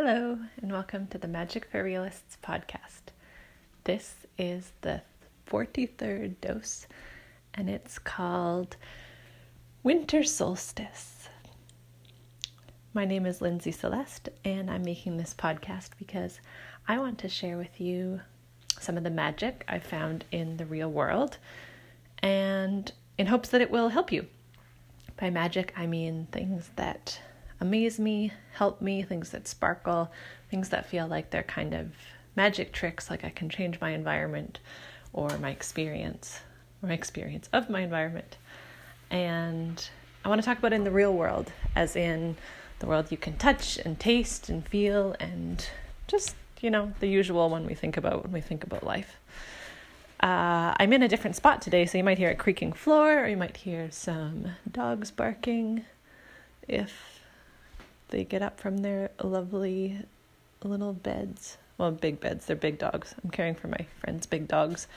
Hello, 0.00 0.38
and 0.62 0.70
welcome 0.70 1.08
to 1.08 1.18
the 1.18 1.26
Magic 1.26 1.64
for 1.64 1.82
Realists 1.82 2.38
podcast. 2.40 3.10
This 3.82 4.14
is 4.38 4.70
the 4.82 5.02
43rd 5.48 6.36
dose, 6.40 6.86
and 7.52 7.68
it's 7.68 7.98
called 7.98 8.76
Winter 9.82 10.22
Solstice. 10.22 11.28
My 12.94 13.06
name 13.06 13.26
is 13.26 13.42
Lindsay 13.42 13.72
Celeste, 13.72 14.28
and 14.44 14.70
I'm 14.70 14.84
making 14.84 15.16
this 15.16 15.34
podcast 15.36 15.88
because 15.98 16.38
I 16.86 17.00
want 17.00 17.18
to 17.18 17.28
share 17.28 17.56
with 17.58 17.80
you 17.80 18.20
some 18.78 18.96
of 18.96 19.02
the 19.02 19.10
magic 19.10 19.64
I 19.66 19.80
found 19.80 20.24
in 20.30 20.58
the 20.58 20.66
real 20.66 20.92
world 20.92 21.38
and 22.20 22.92
in 23.18 23.26
hopes 23.26 23.48
that 23.48 23.62
it 23.62 23.72
will 23.72 23.88
help 23.88 24.12
you. 24.12 24.28
By 25.20 25.30
magic, 25.30 25.74
I 25.76 25.88
mean 25.88 26.28
things 26.30 26.70
that 26.76 27.20
amaze 27.60 27.98
me, 27.98 28.32
help 28.54 28.80
me, 28.80 29.02
things 29.02 29.30
that 29.30 29.48
sparkle, 29.48 30.10
things 30.50 30.68
that 30.70 30.86
feel 30.86 31.06
like 31.06 31.30
they're 31.30 31.42
kind 31.42 31.74
of 31.74 31.92
magic 32.36 32.72
tricks, 32.72 33.10
like 33.10 33.24
I 33.24 33.30
can 33.30 33.48
change 33.48 33.80
my 33.80 33.90
environment 33.90 34.60
or 35.12 35.36
my 35.38 35.50
experience, 35.50 36.40
or 36.82 36.88
my 36.88 36.94
experience 36.94 37.48
of 37.52 37.68
my 37.68 37.80
environment. 37.80 38.36
And 39.10 39.88
I 40.24 40.28
want 40.28 40.40
to 40.40 40.44
talk 40.44 40.58
about 40.58 40.72
in 40.72 40.84
the 40.84 40.90
real 40.90 41.12
world, 41.12 41.52
as 41.74 41.96
in 41.96 42.36
the 42.78 42.86
world 42.86 43.10
you 43.10 43.16
can 43.16 43.36
touch 43.36 43.78
and 43.78 43.98
taste 43.98 44.48
and 44.48 44.66
feel, 44.66 45.16
and 45.18 45.66
just, 46.06 46.36
you 46.60 46.70
know, 46.70 46.92
the 47.00 47.08
usual 47.08 47.50
one 47.50 47.66
we 47.66 47.74
think 47.74 47.96
about 47.96 48.22
when 48.22 48.32
we 48.32 48.40
think 48.40 48.62
about 48.62 48.84
life. 48.84 49.16
Uh, 50.20 50.74
I'm 50.78 50.92
in 50.92 51.02
a 51.02 51.08
different 51.08 51.36
spot 51.36 51.62
today, 51.62 51.86
so 51.86 51.98
you 51.98 52.04
might 52.04 52.18
hear 52.18 52.30
a 52.30 52.34
creaking 52.34 52.72
floor, 52.72 53.24
or 53.24 53.28
you 53.28 53.36
might 53.36 53.56
hear 53.58 53.90
some 53.90 54.52
dogs 54.70 55.10
barking. 55.10 55.84
If 56.68 57.17
they 58.08 58.24
get 58.24 58.42
up 58.42 58.58
from 58.60 58.78
their 58.78 59.10
lovely 59.22 59.98
little 60.62 60.92
beds. 60.92 61.58
Well, 61.76 61.92
big 61.92 62.20
beds, 62.20 62.46
they're 62.46 62.56
big 62.56 62.78
dogs. 62.78 63.14
I'm 63.22 63.30
caring 63.30 63.54
for 63.54 63.68
my 63.68 63.86
friend's 64.00 64.26
big 64.26 64.48
dogs. 64.48 64.88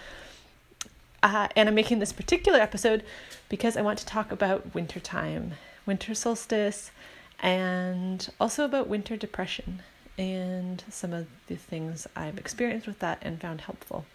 Uh, 1.23 1.47
and 1.55 1.69
I'm 1.69 1.75
making 1.75 1.99
this 1.99 2.13
particular 2.13 2.59
episode 2.59 3.03
because 3.47 3.77
I 3.77 3.81
want 3.81 3.99
to 3.99 4.05
talk 4.05 4.31
about 4.31 4.73
wintertime, 4.73 5.53
winter 5.85 6.15
solstice, 6.15 6.91
and 7.39 8.27
also 8.39 8.65
about 8.65 8.87
winter 8.87 9.15
depression 9.15 9.81
and 10.17 10.83
some 10.89 11.13
of 11.13 11.27
the 11.47 11.55
things 11.55 12.07
I've 12.15 12.37
experienced 12.37 12.87
with 12.87 12.99
that 12.99 13.19
and 13.21 13.39
found 13.39 13.61
helpful. 13.61 14.05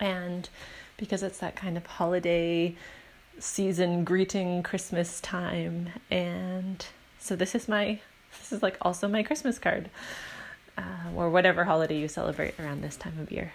And 0.00 0.48
because 0.96 1.22
it's 1.22 1.38
that 1.38 1.56
kind 1.56 1.76
of 1.76 1.86
holiday 1.86 2.74
season 3.38 4.04
greeting 4.04 4.62
Christmas 4.62 5.20
time 5.20 5.90
and 6.10 6.86
so 7.26 7.34
this 7.34 7.54
is 7.54 7.66
my 7.68 7.98
this 8.38 8.52
is 8.52 8.62
like 8.62 8.76
also 8.80 9.08
my 9.08 9.22
Christmas 9.22 9.58
card, 9.58 9.90
uh, 10.78 11.10
or 11.14 11.30
whatever 11.30 11.64
holiday 11.64 11.98
you 11.98 12.08
celebrate 12.08 12.58
around 12.60 12.82
this 12.82 12.96
time 12.96 13.18
of 13.18 13.32
year. 13.32 13.52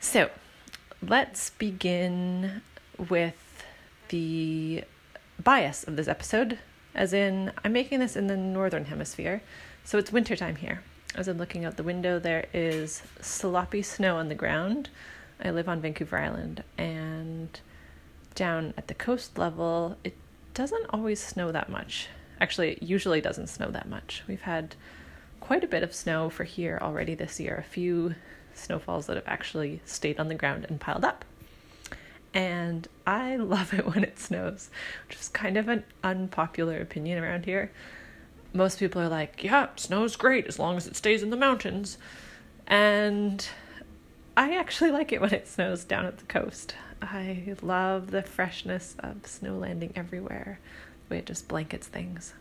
So, 0.00 0.30
let's 1.06 1.50
begin 1.50 2.62
with 3.08 3.64
the 4.08 4.84
bias 5.42 5.84
of 5.84 5.96
this 5.96 6.08
episode, 6.08 6.58
as 6.94 7.12
in 7.12 7.52
I'm 7.64 7.72
making 7.72 8.00
this 8.00 8.16
in 8.16 8.26
the 8.26 8.36
northern 8.36 8.86
hemisphere, 8.86 9.42
so 9.84 9.98
it's 9.98 10.12
wintertime 10.12 10.56
here. 10.56 10.82
As 11.14 11.28
I'm 11.28 11.38
looking 11.38 11.64
out 11.64 11.76
the 11.76 11.82
window, 11.82 12.18
there 12.18 12.46
is 12.54 13.02
sloppy 13.20 13.82
snow 13.82 14.16
on 14.16 14.28
the 14.28 14.34
ground. 14.34 14.88
I 15.42 15.50
live 15.50 15.68
on 15.68 15.80
Vancouver 15.80 16.18
Island, 16.18 16.62
and 16.78 17.58
down 18.34 18.74
at 18.76 18.88
the 18.88 18.94
coast 18.94 19.38
level, 19.38 19.96
it 20.04 20.16
doesn't 20.54 20.86
always 20.90 21.20
snow 21.20 21.52
that 21.52 21.68
much. 21.68 22.08
Actually, 22.40 22.72
it 22.72 22.82
usually 22.82 23.20
doesn't 23.20 23.48
snow 23.48 23.70
that 23.70 23.88
much. 23.88 24.22
We've 24.26 24.42
had 24.42 24.74
quite 25.40 25.64
a 25.64 25.68
bit 25.68 25.82
of 25.82 25.94
snow 25.94 26.30
for 26.30 26.44
here 26.44 26.78
already 26.80 27.14
this 27.14 27.40
year, 27.40 27.56
a 27.56 27.62
few 27.62 28.14
snowfalls 28.54 29.06
that 29.06 29.16
have 29.16 29.28
actually 29.28 29.80
stayed 29.84 30.18
on 30.18 30.28
the 30.28 30.34
ground 30.34 30.66
and 30.68 30.80
piled 30.80 31.04
up. 31.04 31.24
And 32.34 32.88
I 33.06 33.36
love 33.54 33.74
it 33.74 33.86
when 33.86 34.04
it 34.04 34.18
snows, 34.18 34.70
which 35.08 35.18
is 35.18 35.28
kind 35.28 35.56
of 35.56 35.68
an 35.68 35.84
unpopular 36.02 36.78
opinion 36.80 37.22
around 37.22 37.44
here. 37.44 37.70
Most 38.52 38.78
people 38.78 39.00
are 39.00 39.08
like, 39.08 39.42
yeah, 39.42 39.68
snow's 39.76 40.16
great 40.16 40.46
as 40.46 40.58
long 40.58 40.76
as 40.76 40.86
it 40.86 40.96
stays 40.96 41.22
in 41.22 41.30
the 41.30 41.36
mountains. 41.36 41.96
And 42.66 43.46
I 44.36 44.56
actually 44.56 44.90
like 44.90 45.12
it 45.12 45.20
when 45.20 45.34
it 45.34 45.46
snows 45.46 45.84
down 45.84 46.06
at 46.06 46.18
the 46.18 46.24
coast. 46.24 46.74
I 47.02 47.54
love 47.60 48.10
the 48.10 48.22
freshness 48.22 48.96
of 48.98 49.26
snow 49.26 49.58
landing 49.58 49.92
everywhere, 49.94 50.58
the 51.08 51.14
way 51.14 51.18
it 51.18 51.26
just 51.26 51.48
blankets 51.48 51.86
things. 51.86 52.32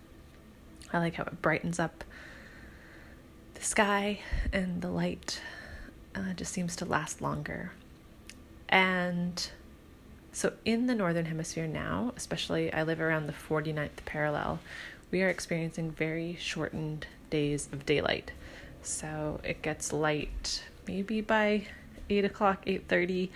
I 0.93 0.99
like 0.99 1.15
how 1.15 1.23
it 1.23 1.41
brightens 1.41 1.79
up 1.79 2.03
the 3.55 3.63
sky 3.63 4.19
and 4.53 4.81
the 4.81 4.89
light 4.89 5.41
uh, 6.15 6.33
just 6.33 6.53
seems 6.53 6.75
to 6.77 6.85
last 6.85 7.21
longer. 7.21 7.71
And 8.69 9.49
so, 10.31 10.53
in 10.63 10.87
the 10.87 10.95
Northern 10.95 11.25
Hemisphere 11.25 11.67
now, 11.67 12.13
especially 12.15 12.71
I 12.73 12.83
live 12.83 13.01
around 13.01 13.27
the 13.27 13.33
49th 13.33 14.05
parallel, 14.05 14.59
we 15.11 15.21
are 15.23 15.29
experiencing 15.29 15.91
very 15.91 16.37
shortened 16.39 17.07
days 17.29 17.67
of 17.73 17.85
daylight. 17.85 18.31
So, 18.81 19.41
it 19.43 19.61
gets 19.61 19.91
light 19.91 20.63
maybe 20.87 21.19
by 21.19 21.67
8 22.11 22.25
o'clock, 22.25 22.65
8.30, 22.65 23.29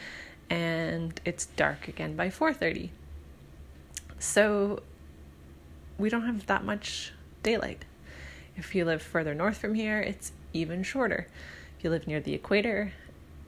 and 0.50 1.20
it's 1.26 1.46
dark 1.48 1.88
again 1.88 2.16
by 2.16 2.28
4.30 2.28 2.90
so 4.20 4.82
we 5.98 6.10
don't 6.10 6.26
have 6.26 6.46
that 6.48 6.64
much 6.64 7.14
daylight. 7.44 7.86
If 8.58 8.74
you 8.74 8.86
live 8.86 9.02
further 9.02 9.34
north 9.34 9.58
from 9.58 9.76
here 9.76 10.00
it's 10.00 10.32
even 10.54 10.84
shorter. 10.84 11.28
If 11.78 11.84
you 11.84 11.90
live 11.90 12.08
near 12.08 12.20
the 12.20 12.34
equator 12.34 12.94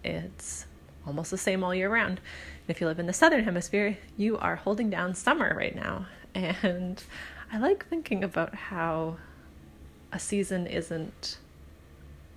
it's 0.04 0.66
almost 1.06 1.32
the 1.32 1.38
same 1.38 1.64
all 1.64 1.74
year 1.74 1.90
round. 1.90 2.20
If 2.68 2.82
you 2.82 2.88
live 2.88 3.00
in 3.00 3.08
the 3.08 3.14
southern 3.14 3.44
hemisphere 3.44 3.98
you 4.18 4.38
are 4.38 4.58
holding 4.58 4.90
down 4.90 5.16
summer 5.16 5.54
right 5.56 5.76
now. 5.76 6.06
And 6.36 7.04
i 7.52 7.58
like 7.58 7.88
thinking 7.88 8.24
about 8.24 8.54
how 8.54 9.18
a 10.12 10.20
season 10.20 10.68
isn't 10.68 11.40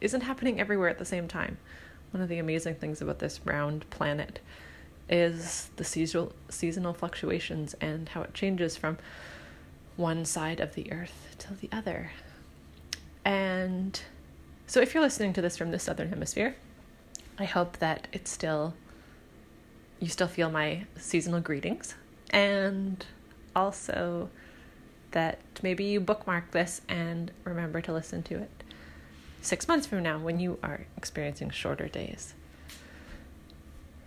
isn't 0.01 0.21
happening 0.23 0.61
everywhere 0.61 0.89
at 0.89 0.99
the 0.99 1.05
same 1.05 1.29
time 1.29 1.59
one 2.11 2.23
of 2.23 2.29
the 2.29 2.39
amazing 2.39 2.75
things 2.75 3.01
about 3.01 3.19
this 3.19 3.41
round 3.45 3.89
planet 3.91 4.41
is 5.09 5.71
the 5.77 5.85
seasonal 5.85 6.33
seasonal 6.49 6.95
fluctuations 6.95 7.75
and 7.81 8.09
how 8.11 8.23
it 8.23 8.35
changes 8.35 8.77
from 8.77 8.99
one 9.97 10.25
side 10.25 10.61
of 10.61 10.75
the 10.75 10.91
earth 10.93 11.35
to 11.39 11.55
the 11.55 11.69
other. 11.73 12.11
And 13.25 14.01
so 14.67 14.81
if 14.81 14.95
you're 14.95 15.03
listening 15.03 15.33
to 15.35 15.43
this 15.43 15.57
from 15.57 15.73
the 15.73 15.79
southern 15.79 16.09
hemisphere, 16.09 16.57
I 17.39 17.45
hope 17.45 17.79
that 17.79 18.09
it's 18.13 18.31
still 18.31 18.75
you 19.99 20.09
still 20.09 20.29
feel 20.29 20.51
my 20.51 20.87
seasonal 20.97 21.41
greetings 21.41 21.95
and 22.31 23.05
also 23.55 24.31
that 25.11 25.39
maybe 25.63 25.85
you 25.85 26.01
bookmark 26.01 26.53
this 26.53 26.81
and 26.89 27.31
remember 27.45 27.81
to 27.83 27.93
listen 27.93 28.23
to 28.23 28.37
it 28.37 28.60
six 29.41 29.67
months 29.69 29.87
from 29.87 30.03
now 30.03 30.19
when 30.19 30.41
you 30.41 30.59
are 30.63 30.87
experiencing 30.97 31.51
shorter 31.51 31.89
days. 31.89 32.35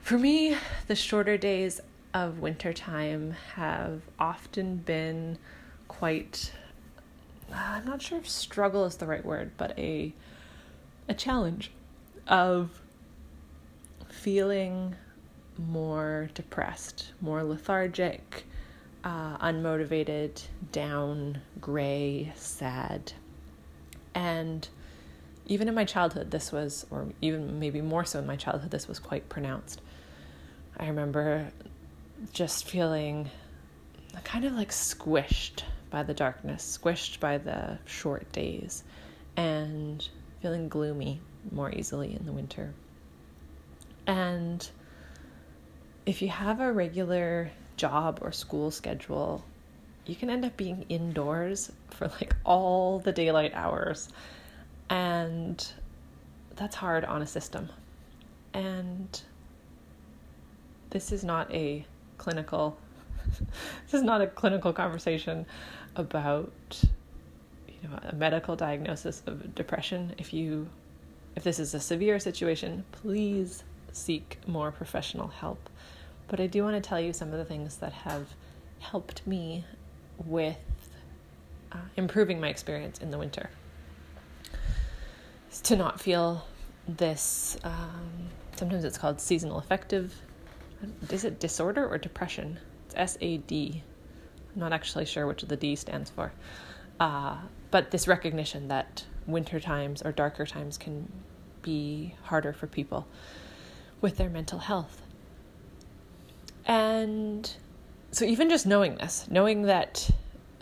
For 0.01 0.17
me, 0.17 0.57
the 0.87 0.95
shorter 0.95 1.37
days 1.37 1.79
of 2.13 2.39
wintertime 2.39 3.35
have 3.55 4.01
often 4.19 4.77
been 4.77 5.37
quite 5.87 6.51
uh, 7.51 7.55
I'm 7.55 7.85
not 7.85 8.01
sure 8.01 8.17
if 8.17 8.29
struggle 8.29 8.85
is 8.85 8.97
the 8.97 9.05
right 9.05 9.23
word, 9.23 9.51
but 9.57 9.77
a 9.77 10.13
a 11.07 11.13
challenge 11.13 11.71
of 12.27 12.81
feeling 14.09 14.95
more 15.57 16.29
depressed, 16.33 17.11
more 17.21 17.43
lethargic, 17.43 18.45
uh, 19.03 19.37
unmotivated, 19.37 20.41
down, 20.71 21.41
gray, 21.59 22.31
sad. 22.35 23.11
And 24.15 24.67
even 25.45 25.67
in 25.67 25.75
my 25.75 25.85
childhood, 25.85 26.31
this 26.31 26.51
was, 26.51 26.85
or 26.89 27.07
even 27.21 27.59
maybe 27.59 27.81
more 27.81 28.05
so 28.05 28.19
in 28.19 28.25
my 28.25 28.35
childhood, 28.35 28.71
this 28.71 28.87
was 28.87 28.99
quite 28.99 29.27
pronounced. 29.29 29.81
I 30.77 30.87
remember 30.87 31.51
just 32.31 32.65
feeling 32.65 33.29
kind 34.23 34.45
of 34.45 34.53
like 34.53 34.69
squished 34.69 35.63
by 35.89 36.03
the 36.03 36.13
darkness, 36.13 36.79
squished 36.81 37.19
by 37.19 37.37
the 37.37 37.77
short 37.85 38.31
days, 38.31 38.83
and 39.35 40.07
feeling 40.41 40.69
gloomy 40.69 41.19
more 41.51 41.71
easily 41.71 42.15
in 42.15 42.25
the 42.25 42.31
winter. 42.31 42.73
And 44.07 44.67
if 46.05 46.21
you 46.21 46.29
have 46.29 46.59
a 46.59 46.71
regular 46.71 47.51
job 47.77 48.19
or 48.21 48.31
school 48.31 48.71
schedule, 48.71 49.43
you 50.05 50.15
can 50.15 50.29
end 50.29 50.45
up 50.45 50.57
being 50.57 50.85
indoors 50.89 51.71
for 51.89 52.07
like 52.07 52.35
all 52.43 52.99
the 52.99 53.11
daylight 53.11 53.53
hours 53.53 54.09
and 54.89 55.73
that's 56.55 56.75
hard 56.75 57.05
on 57.05 57.21
a 57.21 57.27
system. 57.27 57.69
And 58.53 59.21
this 60.89 61.11
is 61.11 61.23
not 61.23 61.51
a 61.51 61.85
clinical 62.17 62.77
this 63.85 63.93
is 63.93 64.03
not 64.03 64.21
a 64.21 64.27
clinical 64.27 64.73
conversation 64.73 65.45
about 65.95 66.51
you 67.67 67.89
know, 67.89 67.99
a 68.09 68.15
medical 68.15 68.55
diagnosis 68.55 69.23
of 69.25 69.55
depression. 69.55 70.13
If 70.17 70.33
you 70.33 70.69
if 71.35 71.43
this 71.43 71.57
is 71.59 71.73
a 71.73 71.79
severe 71.79 72.19
situation, 72.19 72.83
please 72.91 73.63
seek 73.91 74.37
more 74.47 74.71
professional 74.71 75.29
help. 75.29 75.69
But 76.27 76.39
I 76.39 76.47
do 76.47 76.63
want 76.63 76.81
to 76.81 76.87
tell 76.87 76.99
you 76.99 77.11
some 77.11 77.31
of 77.31 77.37
the 77.37 77.45
things 77.45 77.77
that 77.77 77.93
have 77.93 78.27
helped 78.79 79.25
me 79.25 79.65
with 80.25 80.57
uh, 81.71 81.77
improving 81.97 82.39
my 82.39 82.49
experience 82.49 82.99
in 82.99 83.09
the 83.09 83.17
winter. 83.17 83.49
To 85.61 85.75
not 85.75 86.01
feel 86.01 86.45
this, 86.87 87.57
um, 87.63 88.29
sometimes 88.55 88.83
it's 88.83 88.97
called 88.97 89.21
seasonal 89.21 89.59
affective. 89.59 90.13
Is 91.09 91.23
it 91.23 91.39
disorder 91.39 91.87
or 91.87 91.97
depression? 91.97 92.59
It's 92.87 92.95
S 92.97 93.17
A 93.21 93.37
D. 93.37 93.83
I'm 94.53 94.59
not 94.59 94.73
actually 94.73 95.05
sure 95.05 95.27
which 95.27 95.43
of 95.43 95.49
the 95.49 95.55
D 95.55 95.75
stands 95.75 96.09
for. 96.09 96.33
Uh, 96.99 97.37
but 97.71 97.91
this 97.91 98.07
recognition 98.07 98.67
that 98.67 99.05
winter 99.27 99.59
times 99.59 100.01
or 100.01 100.11
darker 100.11 100.45
times 100.45 100.77
can 100.77 101.11
be 101.61 102.15
harder 102.23 102.51
for 102.51 102.67
people 102.67 103.07
with 104.01 104.17
their 104.17 104.29
mental 104.29 104.59
health. 104.59 105.01
And 106.65 107.49
so, 108.11 108.25
even 108.25 108.49
just 108.49 108.65
knowing 108.65 108.95
this, 108.95 109.27
knowing 109.29 109.63
that 109.63 110.09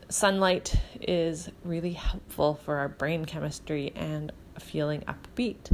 sunlight 0.09 0.75
is 0.99 1.49
really 1.63 1.93
helpful 1.93 2.59
for 2.65 2.77
our 2.77 2.89
brain 2.89 3.25
chemistry 3.25 3.93
and 3.95 4.31
feeling 4.61 5.01
upbeat, 5.01 5.71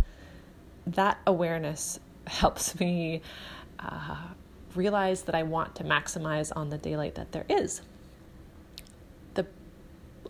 that 0.86 1.20
awareness 1.28 2.00
helps 2.26 2.80
me 2.80 3.22
uh, 3.80 4.16
realize 4.76 5.24
that 5.24 5.36
I 5.36 5.44
want 5.44 5.76
to 5.76 5.84
maximize 5.84 6.52
on 6.56 6.70
the 6.70 6.78
daylight 6.78 7.16
that 7.16 7.32
there 7.32 7.46
is. 7.50 7.82
The 9.34 9.46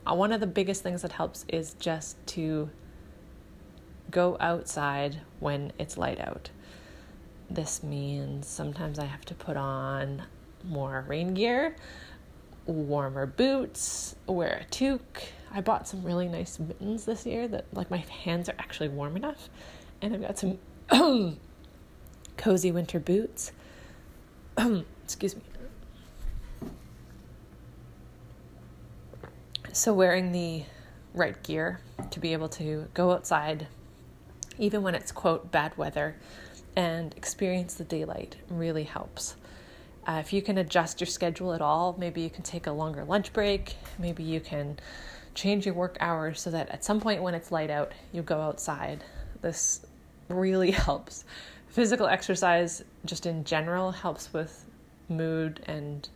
uh, 0.06 0.16
one 0.16 0.32
of 0.32 0.40
the 0.40 0.48
biggest 0.48 0.84
things 0.84 1.02
that 1.02 1.12
helps 1.14 1.46
is 1.48 1.76
just 1.80 2.18
to 2.28 2.70
go 4.10 4.38
outside 4.40 5.22
when 5.40 5.74
it's 5.78 5.98
light 5.98 6.20
out. 6.20 6.50
This 7.50 7.84
means 7.84 8.48
sometimes 8.48 9.00
I 9.00 9.06
have 9.06 9.26
to 9.26 9.34
put 9.34 9.58
on 9.58 10.24
more 10.64 11.06
rain 11.08 11.34
gear, 11.34 11.76
warmer 12.66 13.26
boots, 13.26 14.16
wear 14.28 14.62
a 14.62 14.66
toque. 14.72 15.24
I 15.52 15.62
bought 15.62 15.88
some 15.88 16.04
really 16.04 16.28
nice 16.28 16.60
mittens 16.60 17.06
this 17.06 17.26
year 17.26 17.48
that 17.48 17.66
like 17.74 17.90
my 17.90 17.98
hands 17.98 18.50
are 18.50 18.56
actually 18.60 18.90
warm 18.90 19.16
enough. 19.16 19.50
And 20.02 20.14
I've 20.14 20.22
got 20.22 20.38
some 20.38 20.60
cozy 22.38 22.72
winter 22.72 23.00
boots. 23.00 23.52
Excuse 25.04 25.36
me. 25.36 25.42
So 29.74 29.94
wearing 29.94 30.32
the 30.32 30.64
right 31.14 31.42
gear 31.44 31.80
to 32.12 32.20
be 32.20 32.34
able 32.34 32.50
to 32.50 32.88
go 32.94 33.12
outside 33.12 33.68
even 34.60 34.82
when 34.82 34.96
it's 34.96 35.12
quote 35.12 35.52
bad 35.52 35.78
weather 35.78 36.16
and 36.76 37.14
experience 37.16 37.76
the 37.76 37.84
daylight 37.84 38.38
really 38.50 38.84
helps. 38.84 39.36
Uh, 40.08 40.22
if 40.24 40.32
you 40.32 40.42
can 40.42 40.58
adjust 40.58 41.02
your 41.02 41.08
schedule 41.08 41.54
at 41.54 41.62
all, 41.62 41.96
maybe 41.98 42.22
you 42.22 42.30
can 42.30 42.44
take 42.44 42.66
a 42.66 42.72
longer 42.72 43.04
lunch 43.04 43.34
break, 43.34 43.76
maybe 44.00 44.24
you 44.24 44.40
can 44.40 44.80
change 45.38 45.68
your 45.68 45.76
work 45.76 45.96
hours 46.00 46.42
so 46.42 46.50
that 46.50 46.68
at 46.70 46.84
some 46.84 47.00
point 47.00 47.22
when 47.22 47.36
it's 47.36 47.52
light 47.52 47.70
out, 47.70 47.92
you 48.12 48.24
go 48.24 48.42
outside. 48.42 49.04
This 49.42 49.86
really 50.28 50.72
helps. 50.88 51.24
Physical 51.68 52.08
exercise, 52.08 52.84
just 53.06 53.28
in 53.28 53.44
general, 53.44 53.92
helps 53.92 54.34
with 54.34 54.66
mood 55.08 55.62
and 55.68 56.10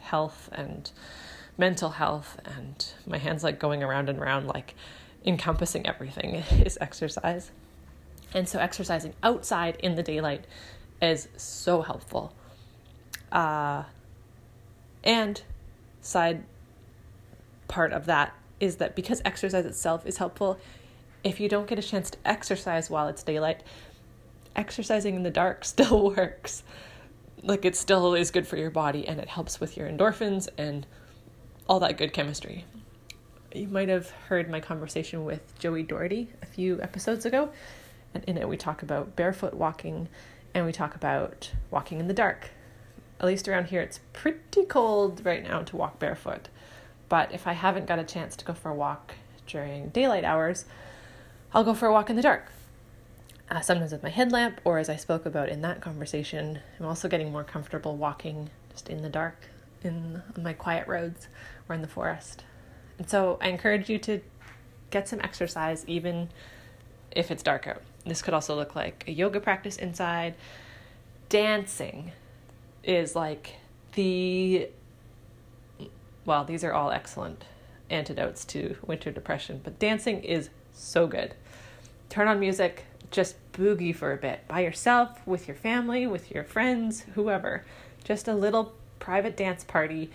health 0.00 0.48
and 0.52 0.90
mental 1.56 1.90
health. 1.90 2.40
And 2.44 2.84
my 3.06 3.18
hands 3.18 3.44
like 3.44 3.60
going 3.60 3.84
around 3.84 4.08
and 4.08 4.18
around, 4.18 4.48
like 4.48 4.74
encompassing 5.24 5.86
everything 5.86 6.34
is 6.50 6.76
exercise. 6.80 7.52
And 8.34 8.48
so 8.48 8.58
exercising 8.58 9.14
outside 9.22 9.76
in 9.76 9.94
the 9.94 10.02
daylight 10.02 10.44
is 11.00 11.28
so 11.36 11.82
helpful. 11.82 12.34
Uh, 13.30 13.84
and 15.04 15.40
side 16.00 16.42
part 17.68 17.92
of 17.92 18.06
that 18.06 18.34
is 18.60 18.76
that 18.76 18.96
because 18.96 19.22
exercise 19.24 19.66
itself 19.66 20.06
is 20.06 20.18
helpful, 20.18 20.58
if 21.24 21.40
you 21.40 21.48
don't 21.48 21.66
get 21.66 21.78
a 21.78 21.82
chance 21.82 22.10
to 22.10 22.18
exercise 22.24 22.88
while 22.88 23.08
it's 23.08 23.22
daylight, 23.22 23.62
exercising 24.54 25.14
in 25.16 25.22
the 25.22 25.30
dark 25.30 25.64
still 25.64 26.14
works. 26.14 26.62
Like 27.42 27.64
it 27.64 27.76
still 27.76 28.14
is 28.14 28.30
good 28.30 28.46
for 28.46 28.56
your 28.56 28.70
body 28.70 29.06
and 29.06 29.20
it 29.20 29.28
helps 29.28 29.60
with 29.60 29.76
your 29.76 29.88
endorphins 29.88 30.48
and 30.56 30.86
all 31.68 31.80
that 31.80 31.98
good 31.98 32.12
chemistry. 32.12 32.64
You 33.54 33.68
might 33.68 33.88
have 33.88 34.10
heard 34.28 34.50
my 34.50 34.60
conversation 34.60 35.24
with 35.24 35.58
Joey 35.58 35.82
Doherty 35.82 36.28
a 36.42 36.46
few 36.46 36.80
episodes 36.82 37.24
ago 37.24 37.50
and 38.14 38.24
in 38.24 38.38
it, 38.38 38.48
we 38.48 38.56
talk 38.56 38.82
about 38.82 39.14
barefoot 39.14 39.54
walking 39.54 40.08
and 40.54 40.64
we 40.64 40.72
talk 40.72 40.94
about 40.94 41.52
walking 41.70 42.00
in 42.00 42.08
the 42.08 42.14
dark. 42.14 42.50
At 43.20 43.26
least 43.26 43.46
around 43.46 43.66
here, 43.66 43.82
it's 43.82 44.00
pretty 44.12 44.64
cold 44.64 45.20
right 45.24 45.42
now 45.42 45.62
to 45.62 45.76
walk 45.76 45.98
barefoot. 45.98 46.48
But 47.08 47.32
if 47.32 47.46
I 47.46 47.52
haven't 47.52 47.86
got 47.86 47.98
a 47.98 48.04
chance 48.04 48.36
to 48.36 48.44
go 48.44 48.52
for 48.52 48.70
a 48.70 48.74
walk 48.74 49.14
during 49.46 49.88
daylight 49.90 50.24
hours, 50.24 50.64
I'll 51.52 51.64
go 51.64 51.74
for 51.74 51.86
a 51.86 51.92
walk 51.92 52.10
in 52.10 52.16
the 52.16 52.22
dark. 52.22 52.50
Uh, 53.48 53.60
sometimes 53.60 53.92
with 53.92 54.02
my 54.02 54.08
headlamp, 54.08 54.60
or 54.64 54.78
as 54.78 54.88
I 54.88 54.96
spoke 54.96 55.24
about 55.24 55.48
in 55.48 55.60
that 55.62 55.80
conversation, 55.80 56.58
I'm 56.80 56.86
also 56.86 57.08
getting 57.08 57.30
more 57.30 57.44
comfortable 57.44 57.96
walking 57.96 58.50
just 58.72 58.88
in 58.88 59.02
the 59.02 59.08
dark 59.08 59.36
in 59.84 60.22
my 60.36 60.52
quiet 60.52 60.88
roads 60.88 61.28
or 61.68 61.74
in 61.74 61.82
the 61.82 61.88
forest. 61.88 62.42
And 62.98 63.08
so 63.08 63.38
I 63.40 63.48
encourage 63.48 63.88
you 63.88 63.98
to 64.00 64.20
get 64.90 65.08
some 65.08 65.20
exercise 65.20 65.84
even 65.86 66.30
if 67.12 67.30
it's 67.30 67.42
dark 67.42 67.66
out. 67.68 67.82
This 68.04 68.22
could 68.22 68.34
also 68.34 68.56
look 68.56 68.74
like 68.74 69.04
a 69.06 69.12
yoga 69.12 69.40
practice 69.40 69.76
inside. 69.76 70.34
Dancing 71.28 72.12
is 72.82 73.14
like 73.14 73.54
the 73.94 74.68
well, 76.26 76.44
these 76.44 76.64
are 76.64 76.72
all 76.72 76.90
excellent 76.90 77.44
antidotes 77.88 78.44
to 78.44 78.76
winter 78.84 79.10
depression, 79.10 79.60
but 79.64 79.78
dancing 79.78 80.22
is 80.22 80.50
so 80.72 81.06
good. 81.06 81.34
Turn 82.08 82.28
on 82.28 82.38
music, 82.40 82.84
just 83.10 83.36
boogie 83.52 83.94
for 83.94 84.12
a 84.12 84.16
bit 84.16 84.40
by 84.48 84.60
yourself, 84.60 85.26
with 85.26 85.48
your 85.48 85.56
family, 85.56 86.06
with 86.06 86.30
your 86.30 86.44
friends, 86.44 87.04
whoever. 87.14 87.64
Just 88.04 88.28
a 88.28 88.34
little 88.34 88.74
private 88.98 89.36
dance 89.36 89.64
party 89.64 90.10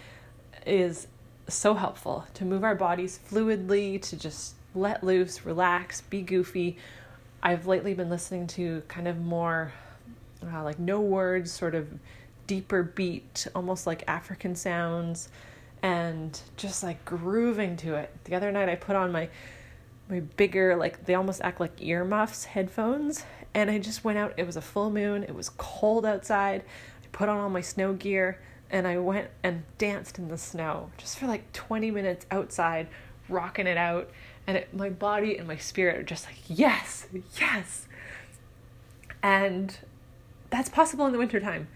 is 0.65 1.07
so 1.47 1.73
helpful 1.73 2.25
to 2.35 2.45
move 2.45 2.63
our 2.63 2.75
bodies 2.75 3.19
fluidly, 3.29 3.99
to 4.01 4.15
just 4.15 4.55
let 4.75 5.03
loose, 5.03 5.45
relax, 5.45 6.01
be 6.01 6.21
goofy 6.21 6.77
I've 7.43 7.65
lately 7.65 7.93
been 7.93 8.09
listening 8.09 8.45
to 8.47 8.83
kind 8.87 9.07
of 9.07 9.19
more 9.19 9.73
uh, 10.45 10.63
like 10.63 10.77
no 10.77 10.99
words, 11.01 11.51
sort 11.51 11.73
of 11.73 11.87
deeper 12.45 12.83
beat, 12.83 13.47
almost 13.55 13.87
like 13.87 14.03
African 14.07 14.55
sounds, 14.55 15.29
and 15.83 16.39
just 16.57 16.83
like 16.83 17.03
grooving 17.05 17.75
to 17.77 17.95
it. 17.95 18.15
The 18.25 18.35
other 18.35 18.51
night 18.51 18.69
I 18.69 18.75
put 18.75 18.95
on 18.95 19.11
my 19.11 19.29
my 20.09 20.19
bigger 20.19 20.75
like 20.75 21.05
they 21.05 21.15
almost 21.15 21.41
act 21.41 21.59
like 21.59 21.81
earmuffs 21.81 22.43
headphones 22.43 23.23
and 23.53 23.71
I 23.71 23.79
just 23.79 24.03
went 24.03 24.17
out 24.17 24.33
it 24.35 24.45
was 24.45 24.57
a 24.57 24.61
full 24.61 24.91
moon 24.91 25.23
it 25.23 25.33
was 25.33 25.49
cold 25.57 26.05
outside. 26.05 26.63
I 27.03 27.07
put 27.11 27.29
on 27.29 27.37
all 27.37 27.49
my 27.49 27.61
snow 27.61 27.93
gear 27.93 28.39
and 28.69 28.87
I 28.87 28.97
went 28.99 29.29
and 29.43 29.63
danced 29.77 30.19
in 30.19 30.27
the 30.27 30.37
snow 30.37 30.91
just 30.97 31.17
for 31.17 31.27
like 31.27 31.51
20 31.53 31.91
minutes 31.91 32.25
outside 32.29 32.87
rocking 33.29 33.67
it 33.67 33.77
out. 33.77 34.09
And 34.47 34.57
it, 34.57 34.73
my 34.73 34.89
body 34.89 35.37
and 35.37 35.47
my 35.47 35.57
spirit 35.57 35.97
are 35.97 36.03
just 36.03 36.25
like 36.25 36.37
yes 36.47 37.07
yes. 37.39 37.87
And 39.23 39.77
that's 40.49 40.69
possible 40.69 41.05
in 41.05 41.13
the 41.13 41.19
wintertime. 41.19 41.67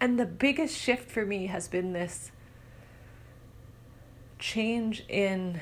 And 0.00 0.18
the 0.18 0.26
biggest 0.26 0.76
shift 0.76 1.10
for 1.10 1.24
me 1.24 1.46
has 1.46 1.68
been 1.68 1.92
this 1.92 2.30
change 4.44 5.02
in 5.08 5.58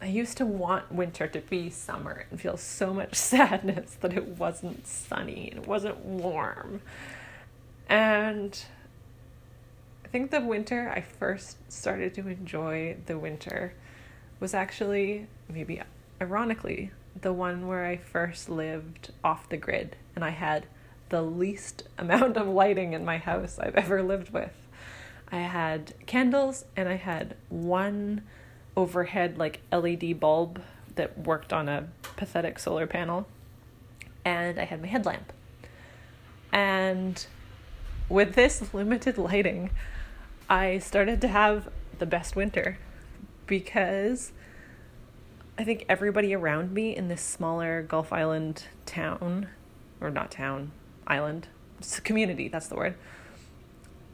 I 0.00 0.06
used 0.06 0.38
to 0.38 0.46
want 0.46 0.92
winter 0.92 1.26
to 1.26 1.40
be 1.40 1.68
summer 1.70 2.24
and 2.30 2.40
feel 2.40 2.56
so 2.56 2.94
much 2.94 3.14
sadness 3.16 3.96
that 4.00 4.14
it 4.14 4.38
wasn't 4.38 4.86
sunny 4.86 5.50
and 5.50 5.64
it 5.64 5.68
wasn't 5.68 5.98
warm. 5.98 6.80
And 7.88 8.58
I 10.04 10.08
think 10.08 10.30
the 10.30 10.40
winter 10.40 10.88
I 10.88 11.00
first 11.00 11.58
started 11.70 12.14
to 12.14 12.28
enjoy 12.28 12.96
the 13.06 13.18
winter 13.18 13.74
was 14.38 14.54
actually, 14.54 15.26
maybe 15.52 15.82
ironically, 16.22 16.92
the 17.20 17.32
one 17.32 17.66
where 17.66 17.84
I 17.84 17.96
first 17.96 18.48
lived 18.48 19.12
off 19.24 19.48
the 19.48 19.56
grid 19.56 19.96
and 20.14 20.24
I 20.24 20.30
had 20.30 20.66
the 21.08 21.22
least 21.22 21.82
amount 21.98 22.36
of 22.36 22.46
lighting 22.46 22.92
in 22.92 23.04
my 23.04 23.18
house 23.18 23.58
I've 23.58 23.74
ever 23.74 24.00
lived 24.00 24.30
with. 24.30 24.59
I 25.32 25.38
had 25.38 25.94
candles 26.06 26.64
and 26.76 26.88
I 26.88 26.96
had 26.96 27.36
one 27.48 28.22
overhead 28.76 29.38
like 29.38 29.60
LED 29.72 30.18
bulb 30.18 30.62
that 30.96 31.18
worked 31.18 31.52
on 31.52 31.68
a 31.68 31.88
pathetic 32.16 32.58
solar 32.58 32.86
panel 32.86 33.26
and 34.24 34.58
I 34.58 34.64
had 34.64 34.80
my 34.80 34.88
headlamp. 34.88 35.32
And 36.52 37.24
with 38.08 38.34
this 38.34 38.74
limited 38.74 39.18
lighting, 39.18 39.70
I 40.48 40.78
started 40.78 41.20
to 41.20 41.28
have 41.28 41.68
the 41.98 42.06
best 42.06 42.34
winter 42.34 42.78
because 43.46 44.32
I 45.58 45.64
think 45.64 45.84
everybody 45.88 46.34
around 46.34 46.72
me 46.72 46.96
in 46.96 47.08
this 47.08 47.20
smaller 47.20 47.82
Gulf 47.82 48.12
Island 48.12 48.64
town, 48.86 49.48
or 50.00 50.10
not 50.10 50.30
town, 50.30 50.72
island, 51.06 51.48
it's 51.78 51.98
a 51.98 52.00
community, 52.00 52.48
that's 52.48 52.68
the 52.68 52.76
word. 52.76 52.94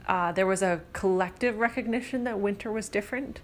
Uh, 0.06 0.32
there 0.32 0.46
was 0.46 0.62
a 0.62 0.80
collective 0.92 1.58
recognition 1.58 2.24
that 2.24 2.38
winter 2.38 2.70
was 2.70 2.88
different. 2.88 3.40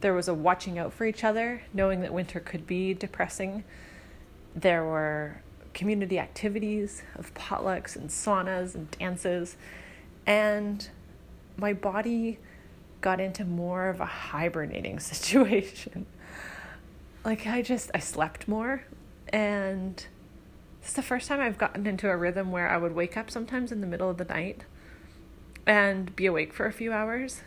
There 0.00 0.12
was 0.12 0.28
a 0.28 0.34
watching 0.34 0.78
out 0.78 0.92
for 0.92 1.04
each 1.04 1.24
other, 1.24 1.62
knowing 1.72 2.00
that 2.02 2.12
winter 2.12 2.40
could 2.40 2.66
be 2.66 2.92
depressing. 2.92 3.64
There 4.54 4.84
were 4.84 5.42
community 5.72 6.18
activities 6.18 7.02
of 7.16 7.32
potlucks 7.34 7.96
and 7.96 8.10
saunas 8.10 8.74
and 8.74 8.90
dances. 8.90 9.56
And 10.26 10.88
my 11.56 11.72
body 11.72 12.38
got 13.00 13.20
into 13.20 13.44
more 13.44 13.88
of 13.88 14.00
a 14.00 14.06
hibernating 14.06 14.98
situation. 15.00 16.06
like 17.24 17.46
I 17.46 17.62
just 17.62 17.90
I 17.94 17.98
slept 17.98 18.48
more 18.48 18.84
and 19.32 20.06
it's 20.82 20.92
the 20.92 21.02
first 21.02 21.28
time 21.28 21.40
I've 21.40 21.58
gotten 21.58 21.86
into 21.86 22.10
a 22.10 22.16
rhythm 22.16 22.50
where 22.50 22.68
I 22.68 22.76
would 22.76 22.94
wake 22.94 23.16
up 23.16 23.30
sometimes 23.30 23.70
in 23.70 23.80
the 23.80 23.86
middle 23.86 24.10
of 24.10 24.18
the 24.18 24.24
night 24.24 24.64
and 25.66 26.14
be 26.16 26.26
awake 26.26 26.52
for 26.52 26.66
a 26.66 26.72
few 26.72 26.92
hours 26.92 27.42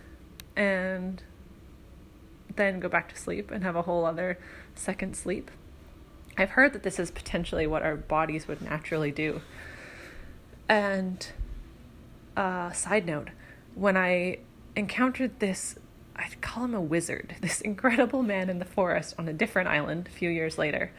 and 0.55 1.23
then 2.55 2.79
go 2.79 2.87
back 2.87 3.09
to 3.09 3.19
sleep 3.19 3.51
and 3.51 3.63
have 3.63 3.75
a 3.75 3.81
whole 3.81 4.05
other 4.05 4.37
second 4.73 5.15
sleep. 5.15 5.51
I've 6.37 6.51
heard 6.51 6.73
that 6.73 6.83
this 6.83 6.99
is 6.99 7.11
potentially 7.11 7.67
what 7.67 7.83
our 7.83 7.95
bodies 7.95 8.47
would 8.47 8.61
naturally 8.61 9.11
do. 9.11 9.41
And 10.67 11.25
uh, 12.35 12.71
side 12.71 13.05
note, 13.05 13.29
when 13.73 13.95
I 13.95 14.39
encountered 14.75 15.39
this, 15.39 15.75
I'd 16.15 16.41
call 16.41 16.65
him 16.65 16.73
a 16.73 16.81
wizard, 16.81 17.35
this 17.41 17.61
incredible 17.61 18.23
man 18.23 18.49
in 18.49 18.59
the 18.59 18.65
forest 18.65 19.15
on 19.17 19.27
a 19.27 19.33
different 19.33 19.69
island 19.69 20.07
a 20.07 20.11
few 20.11 20.29
years 20.29 20.57
later. 20.57 20.91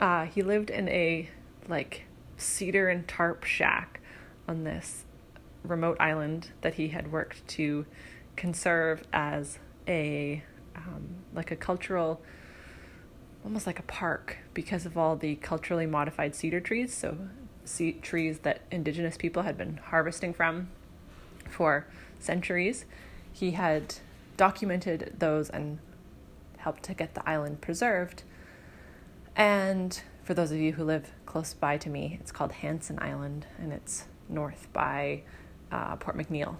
Uh, 0.00 0.26
he 0.26 0.42
lived 0.42 0.70
in 0.70 0.88
a 0.88 1.30
like 1.68 2.02
cedar 2.36 2.88
and 2.88 3.08
tarp 3.08 3.44
shack 3.44 4.00
on 4.46 4.64
this 4.64 5.05
remote 5.66 5.96
island 6.00 6.50
that 6.62 6.74
he 6.74 6.88
had 6.88 7.12
worked 7.12 7.46
to 7.48 7.86
conserve 8.36 9.02
as 9.12 9.58
a 9.88 10.42
um, 10.74 11.16
like 11.34 11.50
a 11.50 11.56
cultural 11.56 12.20
almost 13.44 13.66
like 13.66 13.78
a 13.78 13.84
park 13.84 14.38
because 14.54 14.84
of 14.86 14.98
all 14.98 15.14
the 15.16 15.36
culturally 15.36 15.86
modified 15.86 16.34
cedar 16.34 16.60
trees. 16.60 16.92
So 16.92 17.16
trees 18.02 18.40
that 18.40 18.60
indigenous 18.70 19.16
people 19.16 19.42
had 19.42 19.56
been 19.56 19.78
harvesting 19.78 20.34
from 20.34 20.68
for 21.48 21.86
centuries. 22.18 22.84
He 23.32 23.52
had 23.52 23.96
documented 24.36 25.14
those 25.18 25.48
and 25.48 25.78
helped 26.58 26.82
to 26.84 26.94
get 26.94 27.14
the 27.14 27.28
island 27.28 27.60
preserved. 27.60 28.22
And 29.34 30.00
for 30.24 30.34
those 30.34 30.50
of 30.50 30.58
you 30.58 30.72
who 30.72 30.84
live 30.84 31.12
close 31.24 31.54
by 31.54 31.76
to 31.78 31.88
me 31.88 32.18
it's 32.20 32.32
called 32.32 32.50
Hanson 32.50 32.98
Island 33.00 33.46
and 33.58 33.72
it's 33.72 34.06
north 34.28 34.66
by 34.72 35.22
uh, 35.70 35.96
Port 35.96 36.16
McNeill. 36.16 36.56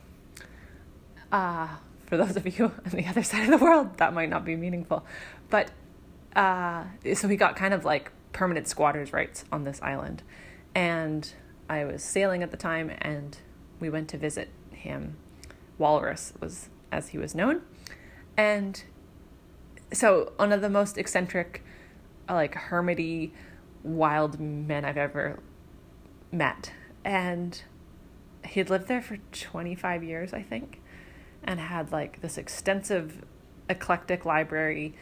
Uh, 1.33 1.69
for 2.07 2.17
those 2.17 2.37
of 2.37 2.59
you 2.59 2.67
on 2.67 2.93
the 2.93 3.07
other 3.07 3.23
side 3.25 3.45
of 3.45 3.59
the 3.59 3.65
world, 3.65 3.99
that 3.99 4.15
might 4.15 4.29
not 4.29 4.45
be 4.45 4.57
meaningful. 4.57 5.05
But 5.51 5.71
uh, 6.35 6.85
so 7.15 7.29
he 7.29 7.37
got 7.37 7.57
kind 7.57 7.75
of 7.75 7.85
like 7.85 8.13
permanent 8.33 8.69
squatters' 8.69 9.13
rights 9.13 9.45
on 9.51 9.65
this 9.65 9.81
island. 9.83 10.23
And 10.75 11.33
I 11.69 11.85
was 11.85 12.03
sailing 12.03 12.43
at 12.43 12.51
the 12.51 12.57
time 12.57 12.93
and 13.01 13.37
we 13.81 13.91
went 13.91 14.09
to 14.11 14.19
visit 14.19 14.51
him. 14.71 15.17
Walrus 15.79 16.33
was 16.41 16.69
as 16.93 17.09
he 17.09 17.19
was 17.19 17.35
known. 17.35 17.63
And 18.37 18.83
so 19.93 20.33
one 20.37 20.53
of 20.53 20.61
the 20.61 20.69
most 20.69 20.99
eccentric, 20.99 21.65
like 22.29 22.55
hermity, 22.55 23.33
wild 23.83 24.39
men 24.41 24.85
I've 24.85 24.97
ever 24.97 25.39
met. 26.31 26.73
And 27.05 27.63
he'd 28.47 28.71
lived 28.71 28.89
there 28.89 29.03
for 29.03 29.19
25 29.33 30.03
years, 30.03 30.33
I 30.33 30.43
think, 30.43 30.81
and 31.45 31.61
had 31.61 31.93
like 31.93 32.21
this 32.21 32.39
extensive 32.39 33.25
eclectic 33.69 34.25
library, 34.25 34.95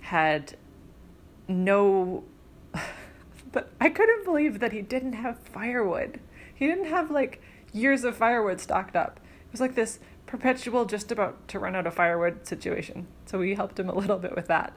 had 0.00 0.56
no 1.46 2.24
but 3.52 3.70
I 3.80 3.88
couldn't 3.88 4.24
believe 4.24 4.60
that 4.60 4.72
he 4.72 4.82
didn't 4.82 5.14
have 5.14 5.38
firewood. 5.38 6.20
He 6.54 6.66
didn't 6.66 6.86
have 6.86 7.10
like 7.10 7.40
years 7.72 8.04
of 8.04 8.16
firewood 8.16 8.60
stocked 8.60 8.96
up. 8.96 9.20
It 9.46 9.52
was 9.52 9.60
like 9.60 9.74
this 9.74 9.98
perpetual 10.26 10.84
just 10.84 11.10
about 11.10 11.48
to 11.48 11.58
run 11.58 11.74
out 11.74 11.86
of 11.86 11.94
firewood 11.94 12.46
situation. 12.46 13.06
So 13.26 13.38
we 13.38 13.54
helped 13.54 13.78
him 13.78 13.88
a 13.88 13.94
little 13.94 14.18
bit 14.18 14.36
with 14.36 14.46
that. 14.48 14.76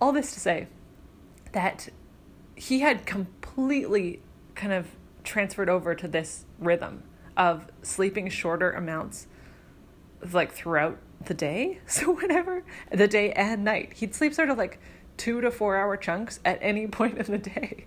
All 0.00 0.12
this 0.12 0.32
to 0.34 0.40
say 0.40 0.68
that 1.52 1.88
he 2.54 2.80
had 2.80 3.06
completely 3.06 4.20
kind 4.54 4.72
of 4.72 4.88
transferred 5.28 5.68
over 5.68 5.94
to 5.94 6.08
this 6.08 6.44
rhythm 6.58 7.04
of 7.36 7.66
sleeping 7.82 8.28
shorter 8.28 8.72
amounts 8.72 9.28
like 10.32 10.52
throughout 10.52 10.98
the 11.26 11.34
day. 11.34 11.78
So 11.86 12.12
whenever 12.12 12.64
the 12.90 13.06
day 13.06 13.32
and 13.32 13.62
night, 13.62 13.92
he'd 13.94 14.14
sleep 14.14 14.34
sort 14.34 14.50
of 14.50 14.58
like 14.58 14.80
2 15.18 15.40
to 15.42 15.50
4 15.50 15.76
hour 15.76 15.96
chunks 15.96 16.40
at 16.44 16.58
any 16.60 16.86
point 16.98 17.18
in 17.18 17.30
the 17.30 17.38
day. 17.38 17.84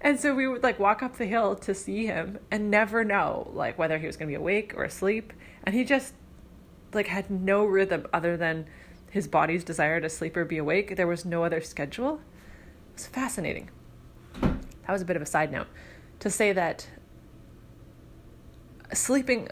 And 0.00 0.18
so 0.18 0.34
we 0.34 0.48
would 0.48 0.62
like 0.62 0.78
walk 0.78 1.02
up 1.02 1.16
the 1.16 1.26
hill 1.26 1.54
to 1.56 1.74
see 1.74 2.06
him 2.06 2.38
and 2.50 2.70
never 2.70 3.04
know 3.04 3.50
like 3.52 3.78
whether 3.78 3.98
he 3.98 4.06
was 4.06 4.16
going 4.16 4.28
to 4.28 4.32
be 4.32 4.40
awake 4.40 4.74
or 4.76 4.84
asleep 4.84 5.32
and 5.64 5.74
he 5.74 5.84
just 5.84 6.14
like 6.92 7.06
had 7.06 7.30
no 7.30 7.64
rhythm 7.64 8.06
other 8.12 8.36
than 8.36 8.66
his 9.10 9.26
body's 9.26 9.64
desire 9.64 10.00
to 10.00 10.08
sleep 10.08 10.36
or 10.36 10.44
be 10.44 10.58
awake. 10.58 10.96
There 10.96 11.06
was 11.06 11.24
no 11.24 11.44
other 11.44 11.60
schedule. 11.60 12.20
It 12.90 12.94
was 12.94 13.06
fascinating. 13.06 13.70
That 14.40 14.92
was 14.92 15.02
a 15.02 15.04
bit 15.04 15.16
of 15.16 15.22
a 15.22 15.26
side 15.26 15.50
note 15.50 15.66
to 16.20 16.30
say 16.30 16.52
that 16.52 16.88
sleeping 18.92 19.48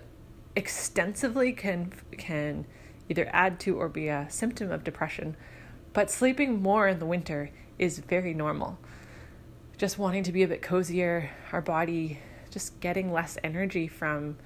extensively 0.56 1.52
can 1.52 1.92
can 2.16 2.66
either 3.08 3.28
add 3.32 3.60
to 3.60 3.76
or 3.76 3.88
be 3.88 4.08
a 4.08 4.26
symptom 4.30 4.70
of 4.70 4.84
depression, 4.84 5.36
but 5.92 6.10
sleeping 6.10 6.62
more 6.62 6.88
in 6.88 6.98
the 6.98 7.06
winter 7.06 7.50
is 7.78 7.98
very 7.98 8.32
normal. 8.32 8.78
Just 9.76 9.98
wanting 9.98 10.22
to 10.22 10.32
be 10.32 10.42
a 10.42 10.48
bit 10.48 10.62
cozier, 10.62 11.30
our 11.52 11.60
body 11.60 12.20
just 12.50 12.78
getting 12.80 13.12
less 13.12 13.36
energy 13.42 13.88
from 13.88 14.36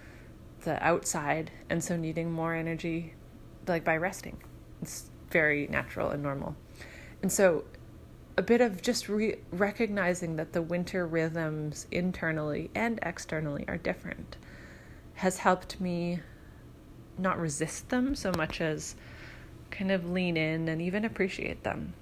the 0.62 0.82
outside 0.84 1.50
and 1.68 1.84
so 1.84 1.96
needing 1.96 2.32
more 2.32 2.54
energy 2.54 3.14
like 3.66 3.84
by 3.84 3.96
resting. 3.96 4.42
It's 4.80 5.10
very 5.30 5.66
natural 5.66 6.10
and 6.10 6.22
normal. 6.22 6.56
And 7.22 7.30
so 7.30 7.64
a 8.38 8.42
bit 8.42 8.61
of 8.61 8.80
just 8.80 9.09
re- 9.09 9.35
recognizing 9.50 10.37
that 10.37 10.52
the 10.52 10.62
winter 10.62 11.04
rhythms 11.04 11.88
internally 11.90 12.71
and 12.73 13.00
externally 13.02 13.64
are 13.66 13.76
different 13.76 14.37
has 15.14 15.38
helped 15.38 15.80
me 15.80 16.21
not 17.18 17.37
resist 17.37 17.88
them 17.88 18.14
so 18.14 18.30
much 18.37 18.61
as 18.61 18.95
kind 19.73 19.90
of 19.90 20.09
lean 20.09 20.37
in 20.37 20.68
and 20.68 20.80
even 20.80 21.04
appreciate 21.04 21.64
them. 21.64 21.92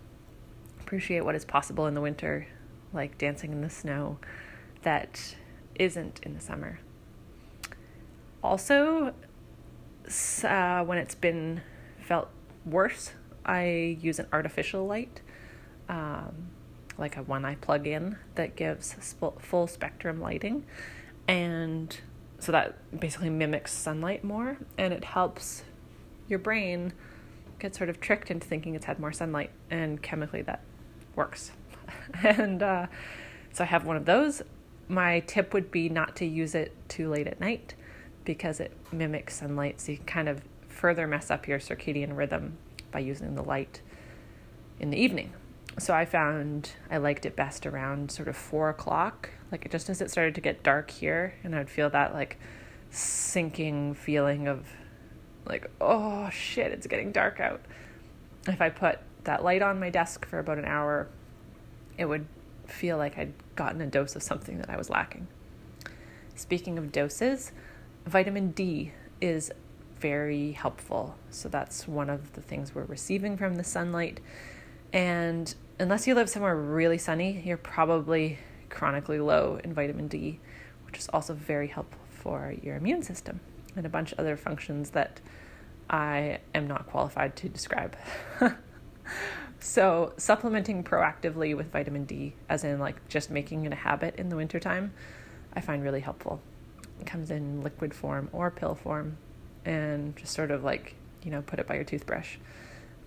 Appreciate 0.79 1.25
what 1.25 1.35
is 1.35 1.47
possible 1.47 1.87
in 1.87 1.95
the 1.95 2.03
winter, 2.03 2.47
like 2.93 3.17
dancing 3.17 3.51
in 3.51 3.63
the 3.63 3.71
snow, 3.71 4.19
that 4.83 5.37
isn't 5.77 6.21
in 6.23 6.35
the 6.35 6.41
summer. 6.41 6.81
Also, 8.45 9.15
uh, 10.45 10.85
when 10.85 10.99
it's 10.99 11.15
been 11.15 11.63
felt 11.99 12.29
worse, 12.67 13.13
I 13.47 13.97
use 14.03 14.19
an 14.19 14.27
artificial 14.35 14.87
light 14.87 15.23
um, 15.89 16.49
like 16.99 17.17
a 17.17 17.23
one 17.23 17.45
I 17.45 17.55
plug 17.57 17.87
in 17.87 18.17
that 18.35 18.57
gives 18.57 18.95
full 19.39 19.67
spectrum 19.67 20.21
lighting. 20.21 20.65
And 21.29 21.97
so 22.39 22.53
that 22.53 22.99
basically 22.99 23.31
mimics 23.31 23.73
sunlight 23.73 24.25
more 24.25 24.59
and 24.79 24.93
it 24.93 25.05
helps 25.05 25.63
your 26.29 26.39
brain 26.39 26.93
get 27.59 27.75
sort 27.75 27.89
of 27.89 28.01
tricked 28.01 28.31
into 28.31 28.47
thinking 28.47 28.75
it's 28.75 28.85
had 28.85 28.99
more 28.99 29.13
sunlight 29.13 29.51
and 29.71 30.03
chemically 30.03 30.43
that 30.43 30.61
works. 31.15 31.53
and 32.23 32.63
uh, 32.63 32.87
so 33.53 33.65
I 33.65 33.67
have 33.67 33.85
one 33.85 33.97
of 33.97 34.05
those. 34.05 34.43
My 34.89 35.21
tip 35.21 35.53
would 35.53 35.71
be 35.71 35.89
not 35.89 36.17
to 36.17 36.27
use 36.27 36.55
it 36.55 36.75
too 36.89 37.09
late 37.09 37.27
at 37.27 37.41
night 37.41 37.75
because 38.25 38.61
it 38.61 38.73
mimics 38.93 39.37
sunlight, 39.37 39.81
so 39.81 39.93
you 39.93 39.99
kind 39.99 40.29
of 40.29 40.43
further 40.69 41.07
mess 41.07 41.31
up 41.31 41.49
your 41.49 41.59
circadian 41.59 42.17
rhythm 42.17 42.59
by 42.91 42.99
using 42.99 43.35
the 43.35 43.43
light 43.43 43.81
in 44.79 44.91
the 44.91 44.99
evening 44.99 45.33
so 45.79 45.95
I 45.95 46.05
found 46.05 46.73
I 46.91 46.97
liked 46.97 47.27
it 47.27 47.37
best 47.37 47.67
around 47.67 48.11
sort 48.11 48.29
of 48.29 48.37
four 48.37 48.69
o'clock, 48.69 49.31
like 49.53 49.71
just 49.71 49.89
as 49.91 50.01
it 50.01 50.11
started 50.11 50.35
to 50.37 50.41
get 50.41 50.63
dark 50.63 50.91
here, 50.91 51.35
and 51.45 51.55
I'd 51.55 51.71
feel 51.71 51.91
that 51.91 52.15
like 52.15 52.39
sinking 52.91 53.95
feeling 53.95 54.49
of 54.49 54.67
like, 55.47 55.71
oh 55.81 56.31
shit, 56.31 56.73
it's 56.73 56.87
getting 56.87 57.13
dark 57.13 57.41
out. 57.41 57.61
If 58.49 58.61
I 58.61 58.71
put 58.71 58.99
that 59.25 59.45
light 59.45 59.63
on 59.63 59.79
my 59.79 59.91
desk 59.91 60.27
for 60.27 60.39
about 60.39 60.59
an 60.59 60.65
hour, 60.65 61.09
it 61.99 62.07
would 62.07 62.27
feel 62.67 62.97
like 62.97 63.19
I'd 63.19 63.35
gotten 63.55 63.81
a 63.81 63.87
dose 63.87 64.17
of 64.17 64.23
something 64.23 64.59
that 64.59 64.71
I 64.71 64.77
was 64.77 64.91
lacking. 64.91 65.29
Speaking 66.35 66.79
of 66.79 66.93
doses, 66.93 67.53
vitamin 68.07 68.51
D 68.51 68.93
is 69.21 69.51
very 69.99 70.53
helpful. 70.53 71.17
So 71.31 71.49
that's 71.49 71.89
one 71.89 72.11
of 72.11 72.33
the 72.35 72.43
things 72.43 72.75
we're 72.75 72.85
receiving 72.85 73.37
from 73.37 73.57
the 73.57 73.65
sunlight. 73.65 74.21
And 74.93 75.55
unless 75.79 76.07
you 76.07 76.15
live 76.15 76.29
somewhere 76.29 76.57
really 76.57 76.99
sunny, 76.99 77.43
you're 77.45 77.57
probably 77.57 78.39
chronically 78.69 79.21
low 79.21 79.61
in 79.63 79.73
vitamin 79.73 80.09
D, 80.09 80.41
which 80.85 80.99
is 80.99 81.09
also 81.09 81.35
very 81.35 81.69
helpful 81.69 82.01
for 82.11 82.55
your 82.63 82.77
immune 82.77 83.03
system 83.03 83.41
and 83.77 83.85
a 83.85 83.89
bunch 83.89 84.13
of 84.13 84.19
other 84.19 84.37
functions 84.37 84.91
that 84.91 85.21
I 85.89 86.41
am 86.55 86.67
not 86.67 86.87
qualified 86.87 87.37
to 87.37 87.49
describe. 87.49 87.97
so, 89.61 90.13
supplementing 90.17 90.83
proactively 90.83 91.57
with 91.57 91.71
vitamin 91.71 92.05
D, 92.05 92.35
as 92.49 92.65
in 92.65 92.79
like 92.79 93.07
just 93.09 93.31
making 93.31 93.67
it 93.67 93.73
a 93.73 93.77
habit 93.77 94.17
in 94.17 94.29
the 94.29 94.37
wintertime, 94.37 94.93
I 95.55 95.61
find 95.61 95.83
really 95.83 96.01
helpful. 96.01 96.41
It 97.01 97.07
comes 97.07 97.31
in 97.31 97.63
liquid 97.63 97.95
form 97.95 98.29
or 98.33 98.51
pill 98.51 98.75
form, 98.75 99.19
and 99.65 100.17
just 100.17 100.33
sort 100.33 100.51
of 100.51 100.65
like, 100.65 100.95
you 101.23 101.31
know, 101.31 101.43
put 101.43 101.59
it 101.61 101.67
by 101.67 101.75
your 101.75 101.85
toothbrush. 101.85 102.37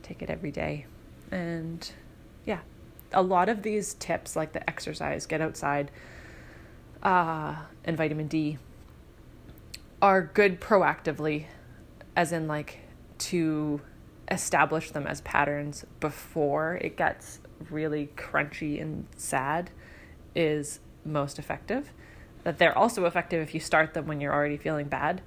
Take 0.03 0.21
it 0.21 0.29
every 0.29 0.51
day. 0.51 0.85
And 1.31 1.91
yeah, 2.45 2.59
a 3.13 3.21
lot 3.21 3.49
of 3.49 3.63
these 3.63 3.93
tips, 3.95 4.35
like 4.35 4.53
the 4.53 4.69
exercise, 4.69 5.25
get 5.25 5.41
outside, 5.41 5.91
uh, 7.03 7.55
and 7.83 7.97
vitamin 7.97 8.27
D, 8.27 8.57
are 10.01 10.21
good 10.21 10.61
proactively, 10.61 11.45
as 12.15 12.31
in 12.31 12.47
like 12.47 12.79
to 13.17 13.81
establish 14.31 14.91
them 14.91 15.07
as 15.07 15.21
patterns 15.21 15.85
before 15.99 16.75
it 16.81 16.95
gets 16.95 17.39
really 17.69 18.09
crunchy 18.15 18.81
and 18.81 19.07
sad 19.17 19.69
is 20.35 20.79
most 21.03 21.39
effective. 21.39 21.91
That 22.43 22.57
they're 22.57 22.77
also 22.77 23.05
effective 23.05 23.41
if 23.41 23.53
you 23.53 23.59
start 23.59 23.93
them 23.93 24.07
when 24.07 24.21
you're 24.21 24.33
already 24.33 24.57
feeling 24.57 24.87
bad. 24.87 25.21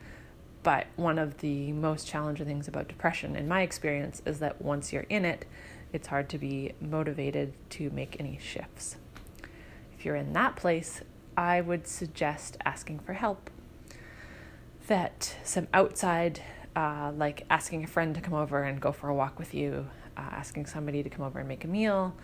But 0.63 0.87
one 0.97 1.19
of 1.19 1.39
the 1.39 1.73
most 1.73 2.07
challenging 2.07 2.47
things 2.47 2.69
about 2.69 2.89
depression, 2.89 3.35
in 3.35 3.49
my 3.49 3.63
experience, 3.63 4.23
is 4.25 4.39
that 4.39 4.63
once 4.63 4.93
you're 4.93 5.07
in 5.09 5.25
it, 5.25 5.45
it's 5.93 6.09
hard 6.09 6.29
to 6.31 6.39
be 6.39 6.73
motivated 6.81 7.53
to 7.71 7.91
make 7.91 8.17
any 8.19 8.39
shifts. 8.43 8.97
If 9.97 10.05
you're 10.05 10.17
in 10.17 10.33
that 10.33 10.57
place, 10.57 11.03
I 11.37 11.61
would 11.61 11.87
suggest 11.87 12.57
asking 12.65 13.01
for 13.01 13.13
help. 13.13 13.51
That 14.89 15.37
some 15.45 15.69
outside, 15.73 16.41
uh, 16.75 17.13
like 17.17 17.45
asking 17.49 17.85
a 17.85 17.87
friend 17.87 18.15
to 18.15 18.21
come 18.21 18.35
over 18.35 18.63
and 18.65 18.81
go 18.81 18.91
for 18.91 19.09
a 19.09 19.15
walk 19.15 19.39
with 19.39 19.55
you, 19.55 19.89
uh, 20.17 20.21
asking 20.21 20.67
somebody 20.67 21.03
to 21.03 21.09
come 21.09 21.25
over 21.25 21.39
and 21.39 21.49
make 21.49 21.65
a 21.65 21.69
meal, 21.69 22.17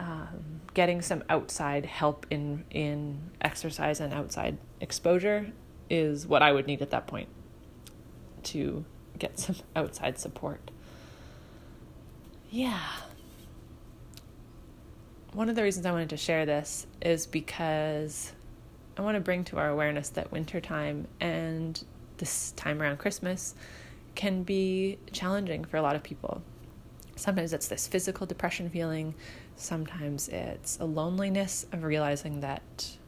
um, 0.00 0.60
getting 0.74 1.00
some 1.00 1.22
outside 1.28 1.86
help 1.86 2.26
in 2.28 2.64
in 2.70 3.30
exercise 3.40 4.00
and 4.00 4.12
outside 4.12 4.58
exposure 4.80 5.52
is 5.88 6.26
what 6.26 6.42
I 6.42 6.50
would 6.50 6.66
need 6.66 6.82
at 6.82 6.90
that 6.90 7.06
point 7.06 7.28
to 8.44 8.84
get 9.18 9.38
some 9.38 9.56
outside 9.76 10.18
support. 10.18 10.71
Yeah. 12.52 12.78
One 15.32 15.48
of 15.48 15.56
the 15.56 15.62
reasons 15.62 15.86
I 15.86 15.90
wanted 15.90 16.10
to 16.10 16.18
share 16.18 16.44
this 16.44 16.86
is 17.00 17.26
because 17.26 18.34
I 18.98 19.00
want 19.00 19.14
to 19.14 19.22
bring 19.22 19.44
to 19.44 19.56
our 19.56 19.70
awareness 19.70 20.10
that 20.10 20.30
wintertime 20.30 21.08
and 21.18 21.82
this 22.18 22.52
time 22.52 22.82
around 22.82 22.98
Christmas 22.98 23.54
can 24.14 24.42
be 24.42 24.98
challenging 25.12 25.64
for 25.64 25.78
a 25.78 25.82
lot 25.82 25.96
of 25.96 26.02
people. 26.02 26.42
Sometimes 27.16 27.54
it's 27.54 27.68
this 27.68 27.88
physical 27.88 28.26
depression 28.26 28.68
feeling, 28.68 29.14
sometimes 29.56 30.28
it's 30.28 30.78
a 30.78 30.84
loneliness 30.84 31.64
of 31.72 31.84
realizing 31.84 32.40
that 32.40 32.98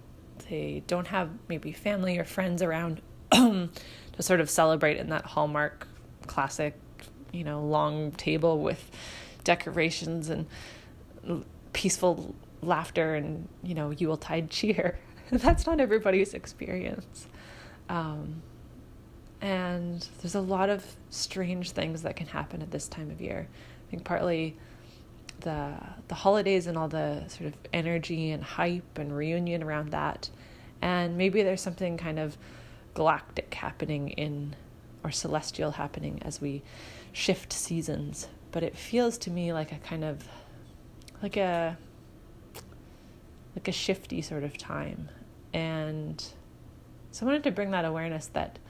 they 0.49 0.83
don't 0.87 1.09
have 1.09 1.29
maybe 1.49 1.71
family 1.71 2.17
or 2.17 2.25
friends 2.25 2.63
around 2.63 3.03
to 3.31 3.69
sort 4.21 4.41
of 4.41 4.49
celebrate 4.49 4.97
in 4.97 5.11
that 5.11 5.27
Hallmark 5.27 5.87
classic, 6.27 6.79
you 7.31 7.45
know, 7.45 7.63
long 7.63 8.11
table 8.13 8.61
with 8.61 8.91
decorations 9.45 10.29
and 10.29 10.47
peaceful 11.73 12.35
laughter 12.63 13.15
and 13.15 13.49
you 13.63 13.75
know 13.75 13.91
Yuletide 13.91 14.51
cheer. 14.51 14.99
That's 15.31 15.67
not 15.67 15.81
everybody's 15.81 16.35
experience. 16.35 17.27
Um, 17.89 18.43
and 19.41 20.07
there's 20.23 20.35
a 20.35 20.41
lot 20.41 20.71
of 20.71 20.85
strange 21.11 21.73
things 21.73 22.03
that 22.03 22.17
can 22.17 22.27
happen 22.27 22.63
at 22.63 22.71
this 22.71 22.89
time 22.89 23.11
of 23.11 23.21
year. 23.21 23.47
I 23.87 23.91
think 23.91 24.05
partly 24.05 24.57
the 25.41 25.75
the 26.09 26.15
holidays 26.15 26.67
and 26.67 26.79
all 26.79 26.89
the 26.89 27.25
sort 27.29 27.49
of 27.49 27.55
energy 27.73 28.31
and 28.31 28.43
hype 28.43 28.99
and 28.99 29.15
reunion 29.15 29.63
around 29.63 29.91
that, 29.91 30.31
and 30.81 31.17
maybe 31.17 31.43
there's 31.43 31.61
something 31.61 31.97
kind 31.97 32.19
of 32.19 32.37
galactic 32.95 33.53
happening 33.55 34.11
in 34.11 34.55
or 35.03 35.11
celestial 35.11 35.73
happening 35.73 36.21
as 36.23 36.41
we 36.41 36.63
shift 37.13 37.53
seasons 37.53 38.29
but 38.55 38.63
it 38.63 38.77
feels 38.79 39.19
to 39.19 39.33
me 39.33 39.53
like 39.53 39.73
a 39.73 39.79
kind 39.79 40.05
of 40.05 40.29
like 41.21 41.37
a 41.37 41.77
like 43.57 43.67
a 43.67 43.73
shifty 43.73 44.23
sort 44.23 44.45
of 44.45 44.57
time. 44.57 45.09
And 45.53 46.25
so 47.11 47.27
i 47.27 47.29
wanted 47.29 47.43
to 47.45 47.51
bring 47.51 47.73
that 47.73 47.85
awareness 47.85 48.29
that 48.29 48.61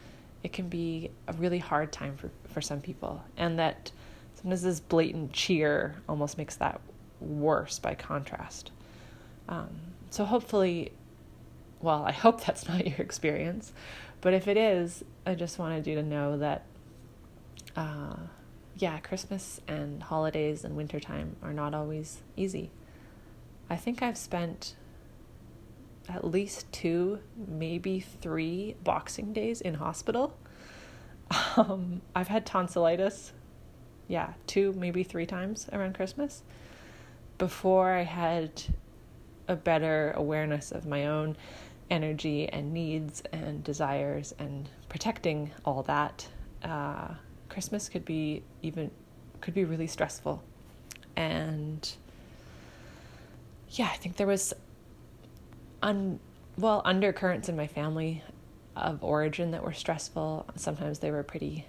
it 0.43 0.55
can 0.55 0.69
be 0.71 1.11
a 1.29 1.35
really 1.35 1.59
hard 1.59 1.93
time 1.93 2.17
for, 2.17 2.31
for 2.49 2.61
some 2.63 2.81
people 2.81 3.23
and 3.37 3.59
that 3.59 3.93
sometimes 4.35 4.63
this 4.63 4.81
blatant 4.81 5.33
cheer 5.33 5.97
almost 6.09 6.39
makes 6.39 6.57
that 6.57 6.81
worse 7.21 7.79
by 7.79 7.95
contrast. 7.95 8.71
Um, 9.49 9.69
so 10.09 10.25
hopefully 10.25 10.93
well 11.81 12.05
i 12.05 12.13
hope 12.13 12.45
that's 12.45 12.69
not 12.69 12.87
your 12.87 12.99
experience 12.99 13.73
but 14.23 14.33
if 14.33 14.49
it 14.49 14.57
is 14.57 15.05
i 15.27 15.35
just 15.35 15.59
wanted 15.59 15.87
you 15.87 15.97
to 15.97 16.03
know 16.03 16.39
that 16.39 16.65
uh, 17.77 18.15
yeah, 18.77 18.99
Christmas 18.99 19.61
and 19.69 20.03
holidays 20.03 20.65
and 20.65 20.77
wintertime 20.77 21.37
are 21.43 21.53
not 21.53 21.75
always 21.75 22.23
easy. 22.37 22.71
I 23.71 23.77
think 23.77 24.03
I've 24.03 24.19
spent 24.19 24.75
at 26.09 26.25
least 26.25 26.71
two, 26.73 27.21
maybe 27.49 28.01
three 28.01 28.77
Boxing 28.83 29.33
Days 29.33 29.61
in 29.61 29.75
hospital. 29.75 30.37
Um, 31.57 32.03
I've 32.15 32.29
had 32.29 32.45
tonsillitis, 32.45 33.33
yeah, 34.09 34.35
two, 34.47 34.73
maybe 34.75 35.03
three 35.03 35.25
times 35.25 35.69
around 35.73 35.95
Christmas 35.95 36.43
before 37.39 37.93
I 37.93 38.03
had 38.03 38.63
a 39.49 39.57
better 39.57 40.13
awareness 40.17 40.71
of 40.71 40.87
my 40.87 41.07
own 41.07 41.37
energy 41.91 42.49
and 42.49 42.73
needs 42.73 43.23
and 43.33 43.65
desires 43.65 44.35
and 44.39 44.69
protecting 44.89 45.51
all 45.65 45.83
that. 45.85 46.29
Uh, 46.63 47.15
Christmas 47.55 47.89
could 47.89 48.05
be 48.05 48.43
even 48.63 48.91
could 49.41 49.55
be 49.55 49.65
really 49.65 49.87
stressful. 49.87 50.43
And 51.15 51.89
yeah, 53.71 53.89
I 53.93 53.97
think 53.97 54.17
there 54.17 54.27
was 54.27 54.53
un 55.81 56.19
well, 56.59 56.83
undercurrents 56.85 57.49
in 57.49 57.57
my 57.57 57.69
family 57.69 58.25
of 58.75 59.05
origin 59.05 59.53
that 59.53 59.63
were 59.63 59.73
stressful. 59.73 60.47
Sometimes 60.57 60.99
they 60.99 61.13
were 61.13 61.23
pretty 61.23 61.65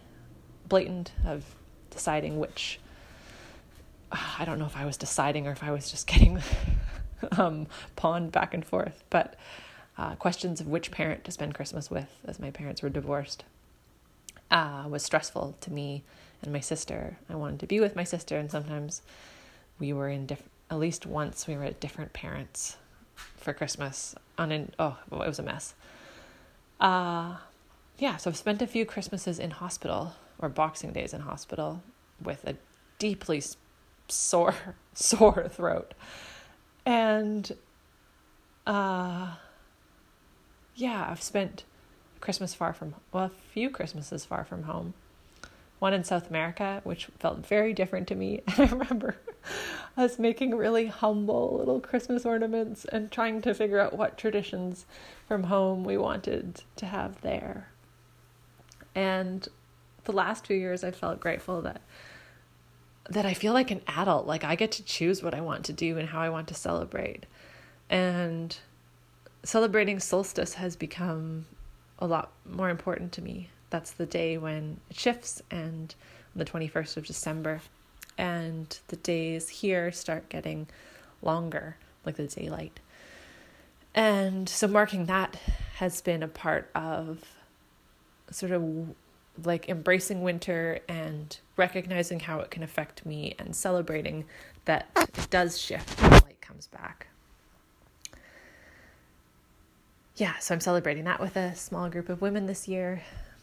blatant 0.68 1.12
of 1.24 1.44
deciding 1.92 2.40
which 2.40 2.80
I 4.12 4.44
don't 4.44 4.58
know 4.58 4.66
if 4.66 4.76
I 4.76 4.86
was 4.86 4.98
deciding 4.98 5.46
or 5.46 5.52
if 5.52 5.64
I 5.64 5.70
was 5.70 5.92
just 5.92 6.08
getting 6.08 6.42
um, 7.38 7.68
pawned 7.96 8.32
back 8.32 8.56
and 8.56 8.66
forth, 8.66 9.04
but 9.12 9.36
uh, 10.00 10.16
questions 10.16 10.60
of 10.60 10.68
which 10.68 10.90
parent 10.90 11.24
to 11.26 11.32
spend 11.32 11.54
Christmas 11.54 11.92
with, 11.92 12.10
as 12.26 12.40
my 12.40 12.50
parents 12.50 12.82
were 12.82 12.90
divorced 12.90 13.44
uh, 14.52 14.86
was 14.88 15.04
stressful 15.04 15.56
to 15.62 15.72
me 15.72 16.04
and 16.42 16.54
my 16.54 16.60
sister. 16.60 17.18
I 17.30 17.36
wanted 17.36 17.60
to 17.62 17.68
be 17.68 17.80
with 17.80 17.96
my 17.96 18.04
sister, 18.04 18.38
and 18.38 18.50
sometimes 18.50 19.02
we 19.80 19.94
were 19.94 20.10
in 20.10 20.26
different. 20.26 20.52
At 20.72 20.80
least 20.80 21.06
once 21.06 21.48
we 21.48 21.56
were 21.56 21.64
at 21.64 21.80
different 21.80 22.14
parents 22.14 22.78
for 23.16 23.54
Christmas. 23.54 24.16
On 24.38 24.52
an 24.52 24.72
oh, 24.80 24.98
it 25.12 25.16
was 25.16 25.40
a 25.40 25.44
mess. 25.44 25.76
Uh, 26.80 27.38
yeah. 27.98 28.18
So 28.18 28.30
I've 28.30 28.38
spent 28.38 28.62
a 28.62 28.68
few 28.68 28.86
Christmases 28.86 29.40
in 29.40 29.52
hospital 29.52 30.16
or 30.40 30.50
Boxing 30.50 30.92
Days 30.92 31.14
in 31.14 31.22
hospital 31.22 31.82
with 32.22 32.44
a 32.46 32.56
deeply 33.00 33.44
sore 34.08 34.56
sore 34.94 35.48
throat, 35.50 35.94
and 36.86 37.52
uh, 38.66 39.36
yeah, 40.76 41.08
I've 41.10 41.22
spent 41.22 41.64
Christmas 42.26 42.56
far 42.56 42.74
from, 42.74 42.96
well, 43.14 43.26
a 43.26 43.30
few 43.30 43.70
Christmases 43.70 44.26
far 44.26 44.44
from 44.44 44.64
home. 44.64 44.96
One 45.78 45.94
in 45.94 46.04
South 46.04 46.28
America, 46.28 46.82
which 46.84 47.06
felt 47.20 47.46
very 47.46 47.72
different 47.72 48.08
to 48.08 48.16
me. 48.16 48.42
And 48.58 48.68
I 48.68 48.74
remember 48.74 49.16
us 49.96 50.18
making 50.18 50.56
really 50.56 50.88
humble 50.88 51.58
little 51.60 51.80
Christmas 51.80 52.26
ornaments 52.26 52.84
and 52.86 53.12
trying 53.12 53.44
to 53.44 53.54
figure 53.54 53.80
out 53.80 53.96
what 53.96 54.18
traditions 54.18 54.88
from 55.28 55.44
home 55.44 55.84
we 55.84 55.98
wanted 56.00 56.64
to 56.78 56.88
have 56.88 57.22
there. 57.22 57.70
And 58.96 59.48
the 60.06 60.12
last 60.12 60.48
few 60.48 60.58
years, 60.58 60.84
I 60.84 60.90
felt 60.90 61.20
grateful 61.20 61.62
that 61.62 61.82
that 63.08 63.24
I 63.28 63.36
feel 63.36 63.54
like 63.54 63.70
an 63.70 63.82
adult. 63.86 64.26
Like 64.26 64.44
I 64.44 64.56
get 64.56 64.72
to 64.72 64.84
choose 64.84 65.22
what 65.22 65.36
I 65.36 65.42
want 65.42 65.64
to 65.66 65.74
do 65.74 66.00
and 66.00 66.10
how 66.10 66.22
I 66.22 66.30
want 66.30 66.48
to 66.48 66.56
celebrate. 66.56 67.28
And 67.88 68.58
celebrating 69.44 70.00
solstice 70.00 70.56
has 70.56 70.76
become 70.76 71.46
a 72.00 72.08
lot 72.08 72.32
more 72.50 72.70
important 72.70 73.12
to 73.14 73.22
me. 73.22 73.50
That's 73.70 73.92
the 73.92 74.06
day 74.06 74.38
when 74.38 74.80
it 74.90 74.98
shifts, 74.98 75.42
and 75.50 75.94
on 76.34 76.40
the 76.40 76.46
21st 76.46 76.98
of 76.98 77.06
December. 77.06 77.62
And 78.18 78.78
the 78.88 78.96
days 78.96 79.50
here 79.50 79.92
start 79.92 80.30
getting 80.30 80.68
longer, 81.22 81.78
like 82.06 82.16
the 82.16 82.28
daylight. 82.28 82.80
And 83.94 84.48
so 84.48 84.68
marking 84.68 85.06
that 85.06 85.38
has 85.76 86.02
been 86.02 86.24
a 86.24 86.28
part 86.28 86.70
of 86.76 87.24
sort 88.32 88.52
of 88.52 88.96
like 89.44 89.68
embracing 89.70 90.22
winter 90.22 90.80
and 90.88 91.38
recognizing 91.58 92.22
how 92.22 92.40
it 92.40 92.52
can 92.52 92.64
affect 92.64 93.06
me 93.06 93.36
and 93.38 93.56
celebrating 93.56 94.26
that 94.66 94.90
it 94.96 95.30
does 95.30 95.58
shift 95.60 96.02
when 96.02 96.12
light 96.12 96.42
comes 96.42 96.68
back. 96.68 97.08
Yeah, 100.18 100.38
so 100.40 100.54
I'm 100.54 100.62
celebrating 100.62 101.04
that 101.06 101.20
with 101.20 101.36
a 101.36 101.54
small 101.56 101.90
group 101.90 102.08
of 102.08 102.22
women 102.22 102.46
this 102.46 102.70
year. 102.70 103.02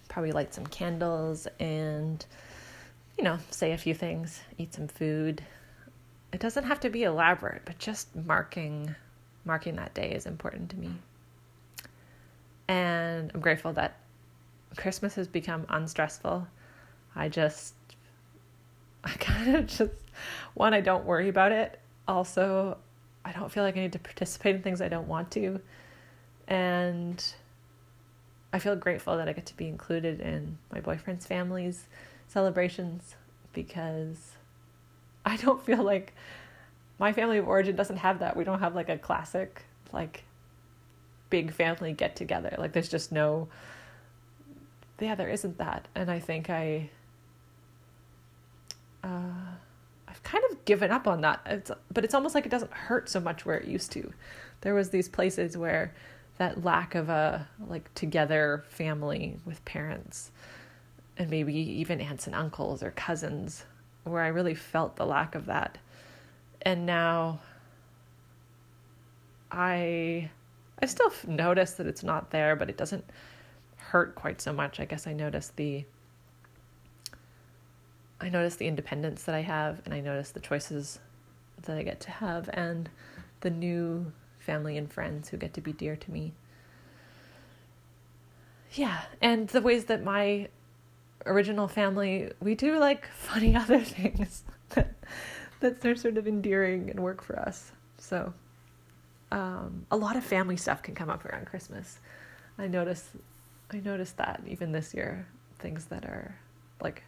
Probably 0.09 0.33
light 0.33 0.55
some 0.55 0.67
candles 0.67 1.47
and, 1.61 2.25
you 3.19 3.25
know, 3.25 3.39
say 3.51 3.73
a 3.73 3.79
few 3.79 3.93
things, 3.93 4.41
eat 4.57 4.73
some 4.73 4.89
food. 4.89 5.43
It 6.33 6.41
doesn't 6.41 6.65
have 6.65 6.81
to 6.81 6.89
be 6.89 7.03
elaborate, 7.03 7.63
but 7.67 7.79
just 7.79 8.15
marking 8.17 8.95
marking 9.45 9.77
that 9.77 9.93
day 9.93 10.13
is 10.13 10.25
important 10.25 10.71
to 10.71 10.77
me. 10.77 10.93
And 12.69 13.31
I'm 13.35 13.41
grateful 13.41 13.73
that 13.75 13.99
Christmas 14.77 15.15
has 15.17 15.27
become 15.27 15.67
unstressful. 15.69 16.47
I 17.15 17.29
just, 17.29 17.75
I 19.05 19.11
kind 19.11 19.57
of 19.57 19.67
just, 19.67 19.93
one, 20.55 20.73
I 20.73 20.81
don't 20.81 21.05
worry 21.05 21.29
about 21.29 21.53
it. 21.53 21.79
Also, 22.09 22.79
I 23.25 23.33
don't 23.33 23.51
feel 23.53 23.63
like 23.63 23.77
I 23.77 23.81
need 23.81 23.93
to 23.93 23.99
participate 23.99 24.55
in 24.55 24.63
things 24.63 24.81
I 24.81 24.89
don't 24.89 25.09
want 25.09 25.31
to. 25.33 25.61
And 26.49 27.25
I 28.53 28.59
feel 28.59 28.77
grateful 28.77 29.17
that 29.17 29.29
I 29.29 29.33
get 29.33 29.47
to 29.47 29.57
be 29.57 29.69
included 29.69 30.21
in 30.21 30.59
my 30.73 30.81
boyfriend's 30.81 31.27
family's 31.27 31.87
celebrations 32.29 33.15
because 33.53 34.33
I 35.25 35.37
don't 35.37 35.65
feel 35.65 35.83
like 35.83 36.15
my 36.99 37.13
family 37.13 37.39
of 37.39 37.49
origin 37.49 37.77
doesn't 37.77 37.99
have 37.99 38.19
that. 38.21 38.37
We 38.37 38.45
don't 38.45 38.61
have 38.61 38.75
like 38.75 38.89
a 38.89 38.99
classic, 38.99 39.63
like, 39.93 40.25
big 41.31 41.53
family 41.53 41.93
get 41.93 42.15
together. 42.15 42.55
Like, 42.59 42.73
there's 42.73 42.89
just 42.91 43.11
no 43.11 43.49
yeah, 45.03 45.15
there 45.15 45.29
isn't 45.29 45.59
that. 45.59 45.89
And 45.95 46.11
I 46.11 46.19
think 46.21 46.49
I, 46.49 46.91
uh, 49.03 49.09
I've 50.09 50.23
kind 50.23 50.45
of 50.51 50.65
given 50.65 50.91
up 50.91 51.07
on 51.07 51.21
that. 51.23 51.41
It's, 51.47 51.71
but 51.93 52.05
it's 52.05 52.15
almost 52.15 52.35
like 52.35 52.47
it 52.47 52.51
doesn't 52.51 52.73
hurt 52.73 53.09
so 53.09 53.21
much 53.21 53.45
where 53.45 53.57
it 53.57 53.67
used 53.67 53.93
to. 53.93 54.13
There 54.61 54.75
was 54.75 54.91
these 54.91 55.09
places 55.09 55.57
where 55.57 55.95
that 56.39 56.65
lack 56.65 56.95
of 56.95 57.09
a 57.09 57.49
like 57.69 57.93
together 57.95 58.65
family 58.69 59.37
with 59.45 59.65
parents 59.65 60.31
and 61.17 61.31
maybe 61.31 61.55
even 61.55 62.01
aunts 62.01 62.27
and 62.27 62.35
uncles 62.35 62.83
or 62.83 62.91
cousins 62.93 63.65
where 64.05 64.23
I 64.23 64.29
really 64.29 64.55
felt 64.55 64.97
the 64.97 65.07
lack 65.07 65.35
of 65.35 65.47
that. 65.47 65.79
And 66.63 66.87
now 66.87 67.41
I 69.51 70.31
I 70.81 70.87
still 70.87 71.13
notice 71.27 71.75
that 71.75 71.87
it's 71.87 72.03
not 72.03 72.31
there, 72.31 72.57
but 72.57 72.69
it 72.69 72.77
doesn't 72.77 73.05
hurt 73.77 74.15
quite 74.15 74.41
so 74.41 74.53
much. 74.53 74.81
I 74.81 74.85
guess 74.85 75.07
I 75.07 75.13
notice 75.13 75.53
the 75.55 75.85
I 78.21 78.29
notice 78.29 78.57
the 78.57 78.69
independence 78.69 79.25
that 79.25 79.35
I 79.35 79.43
have 79.43 79.83
and 79.85 79.93
I 79.93 80.01
notice 80.01 80.31
the 80.31 80.41
choices 80.41 81.01
that 81.63 81.77
I 81.77 81.83
get 81.83 82.01
to 82.01 82.11
have 82.11 82.49
and 82.53 82.89
the 83.41 83.51
new 83.51 84.13
family 84.43 84.77
and 84.77 84.93
friends 84.93 85.29
who 85.29 85.37
get 85.37 85.55
to 85.55 85.61
be 85.61 85.73
dear 85.73 85.97
to 85.97 86.11
me. 86.11 86.33
Yeah, 88.73 89.03
and 89.21 89.49
the 89.49 89.61
ways 89.61 89.87
that 89.87 90.03
my 90.03 90.49
original 91.25 91.69
family 91.69 92.33
we 92.41 92.55
do 92.55 92.79
like 92.79 93.07
funny 93.15 93.55
other 93.55 93.81
things 93.81 94.43
that 94.71 94.95
that 95.61 95.85
are 95.85 95.95
sort 95.95 96.17
of 96.17 96.27
endearing 96.27 96.91
and 96.91 97.01
work 97.01 97.23
for 97.23 97.39
us. 97.39 97.73
So 97.99 98.33
um, 99.31 99.87
a 99.91 99.97
lot 99.97 100.17
of 100.17 100.25
family 100.25 100.57
stuff 100.57 100.83
can 100.83 100.95
come 100.95 101.09
up 101.09 101.25
around 101.25 101.47
Christmas. 101.47 102.01
I 102.59 102.67
notice 102.67 103.11
I 103.71 103.81
noticed 103.81 104.17
that 104.19 104.43
even 104.47 104.73
this 104.73 104.93
year, 104.93 105.27
things 105.59 105.87
that 105.87 106.05
are 106.05 106.37
like 106.83 107.03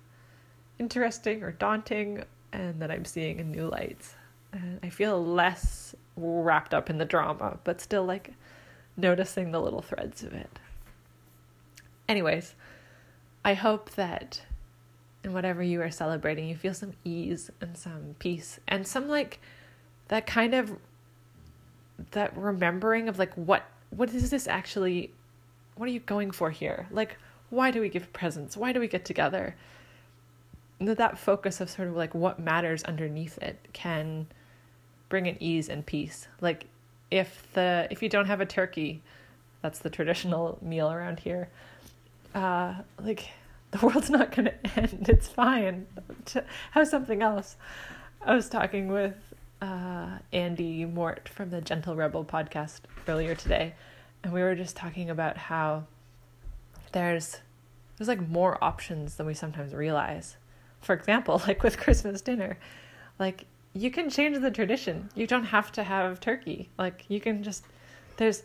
interesting 0.79 1.43
or 1.43 1.53
daunting 1.53 2.25
and 2.53 2.81
that 2.81 2.91
I'm 2.91 3.05
seeing 3.05 3.41
in 3.41 3.51
new 3.51 3.69
lights. 3.69 4.15
And 4.53 4.79
I 4.83 4.89
feel 4.89 5.23
less 5.25 5.95
wrapped 6.17 6.75
up 6.75 6.91
in 6.91 6.99
the 6.99 7.05
drama, 7.05 7.59
but 7.65 7.81
still 7.81 8.05
like 8.05 8.33
noticing 8.97 9.51
the 9.51 9.61
little 9.61 9.83
threads 9.83 10.23
of 10.23 10.33
it. 10.33 10.59
Anyways, 12.09 12.55
I 13.45 13.55
hope 13.55 13.91
that 13.91 14.43
in 15.23 15.33
whatever 15.33 15.63
you 15.63 15.81
are 15.81 15.91
celebrating, 15.91 16.49
you 16.49 16.57
feel 16.57 16.75
some 16.75 16.93
ease 17.05 17.51
and 17.61 17.77
some 17.77 18.15
peace 18.19 18.61
and 18.69 18.87
some 18.87 19.09
like 19.09 19.41
that 20.09 20.27
kind 20.27 20.55
of 20.55 20.77
that 22.11 22.37
remembering 22.37 23.09
of 23.09 23.19
like 23.19 23.33
what 23.35 23.65
what 23.91 24.13
is 24.13 24.31
this 24.31 24.47
actually 24.47 25.13
what 25.77 25.89
are 25.89 25.93
you 25.93 26.01
going 26.01 26.31
for 26.31 26.51
here? 26.51 26.87
Like, 26.91 27.17
why 27.51 27.71
do 27.71 27.81
we 27.81 27.89
give 27.89 28.13
presents? 28.13 28.57
Why 28.57 28.73
do 28.73 28.81
we 28.81 28.89
get 28.89 29.05
together? 29.05 29.57
That 30.81 30.99
that 30.99 31.19
focus 31.19 31.61
of 31.61 31.71
sort 31.71 31.89
of 31.89 31.97
like 31.97 32.15
what 32.15 32.39
matters 32.39 32.83
underneath 32.85 33.39
it 33.39 33.69
can 33.73 34.27
bring 35.15 35.29
an 35.29 35.37
ease 35.39 35.69
and 35.69 35.87
peace. 35.87 36.27
Like 36.41 36.67
if 37.09 37.47
the 37.53 37.87
if 37.89 38.03
you 38.03 38.09
don't 38.09 38.27
have 38.27 38.41
a 38.41 38.47
turkey, 38.47 39.01
that's 39.63 39.79
the 39.79 39.89
traditional 39.89 40.59
meal 40.61 40.91
around 40.91 41.21
here. 41.21 41.51
Uh, 42.35 42.75
like 43.01 43.29
the 43.71 43.79
world's 43.79 44.11
not 44.11 44.35
going 44.35 44.47
to 44.65 44.81
end. 44.81 45.07
It's 45.09 45.29
fine. 45.29 45.87
Have 46.73 46.89
something 46.89 47.23
else. 47.23 47.55
I 48.23 48.35
was 48.35 48.49
talking 48.49 48.89
with 48.89 49.15
uh, 49.63 50.19
Andy 50.33 50.85
Mort 50.85 51.29
from 51.29 51.51
the 51.51 51.61
Gentle 51.61 51.95
Rebel 51.95 52.25
podcast 52.25 52.81
earlier 53.07 53.37
today, 53.37 53.75
and 54.25 54.33
we 54.33 54.43
were 54.43 54.57
just 54.57 54.75
talking 54.75 55.11
about 55.11 55.37
how 55.37 55.85
there's 56.91 57.39
there's 57.97 58.09
like 58.09 58.29
more 58.29 58.59
options 58.61 59.15
than 59.15 59.27
we 59.27 59.35
sometimes 59.35 59.75
realize. 59.75 60.39
For 60.81 60.93
example, 60.93 61.41
like 61.47 61.63
with 61.63 61.79
Christmas 61.79 62.21
dinner, 62.21 62.59
like 63.21 63.47
you 63.75 63.91
can 63.91 64.09
change 64.09 64.39
the 64.39 64.51
tradition. 64.51 65.11
You 65.15 65.27
don't 65.27 65.45
have 65.45 65.73
to 65.73 65.83
have 65.83 66.21
turkey. 66.21 66.71
Like 66.79 67.05
you 67.09 67.21
can 67.21 67.43
just 67.43 67.65
there's 68.17 68.45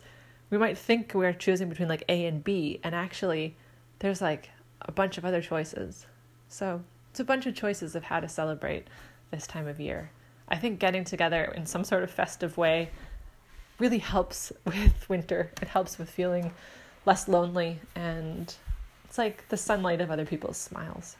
we 0.50 0.58
might 0.58 0.76
think 0.76 1.12
we're 1.14 1.32
choosing 1.32 1.68
between 1.68 1.88
like 1.88 2.04
A 2.08 2.26
and 2.26 2.42
B 2.42 2.80
and 2.82 2.94
actually 2.94 3.56
there's 4.00 4.20
like 4.20 4.50
a 4.82 4.92
bunch 4.92 5.18
of 5.18 5.24
other 5.24 5.40
choices. 5.40 6.06
So, 6.48 6.82
it's 7.10 7.20
a 7.20 7.24
bunch 7.24 7.46
of 7.46 7.54
choices 7.54 7.94
of 7.94 8.02
how 8.02 8.18
to 8.18 8.28
celebrate 8.28 8.88
this 9.30 9.46
time 9.46 9.68
of 9.68 9.78
year. 9.78 10.10
I 10.48 10.56
think 10.56 10.80
getting 10.80 11.04
together 11.04 11.44
in 11.56 11.64
some 11.64 11.84
sort 11.84 12.02
of 12.02 12.10
festive 12.10 12.56
way 12.56 12.90
really 13.78 13.98
helps 13.98 14.52
with 14.64 15.08
winter. 15.08 15.52
It 15.62 15.68
helps 15.68 15.98
with 15.98 16.10
feeling 16.10 16.52
less 17.06 17.28
lonely 17.28 17.78
and 17.94 18.52
it's 19.04 19.18
like 19.18 19.48
the 19.48 19.56
sunlight 19.56 20.00
of 20.00 20.10
other 20.10 20.26
people's 20.26 20.56
smiles. 20.56 21.16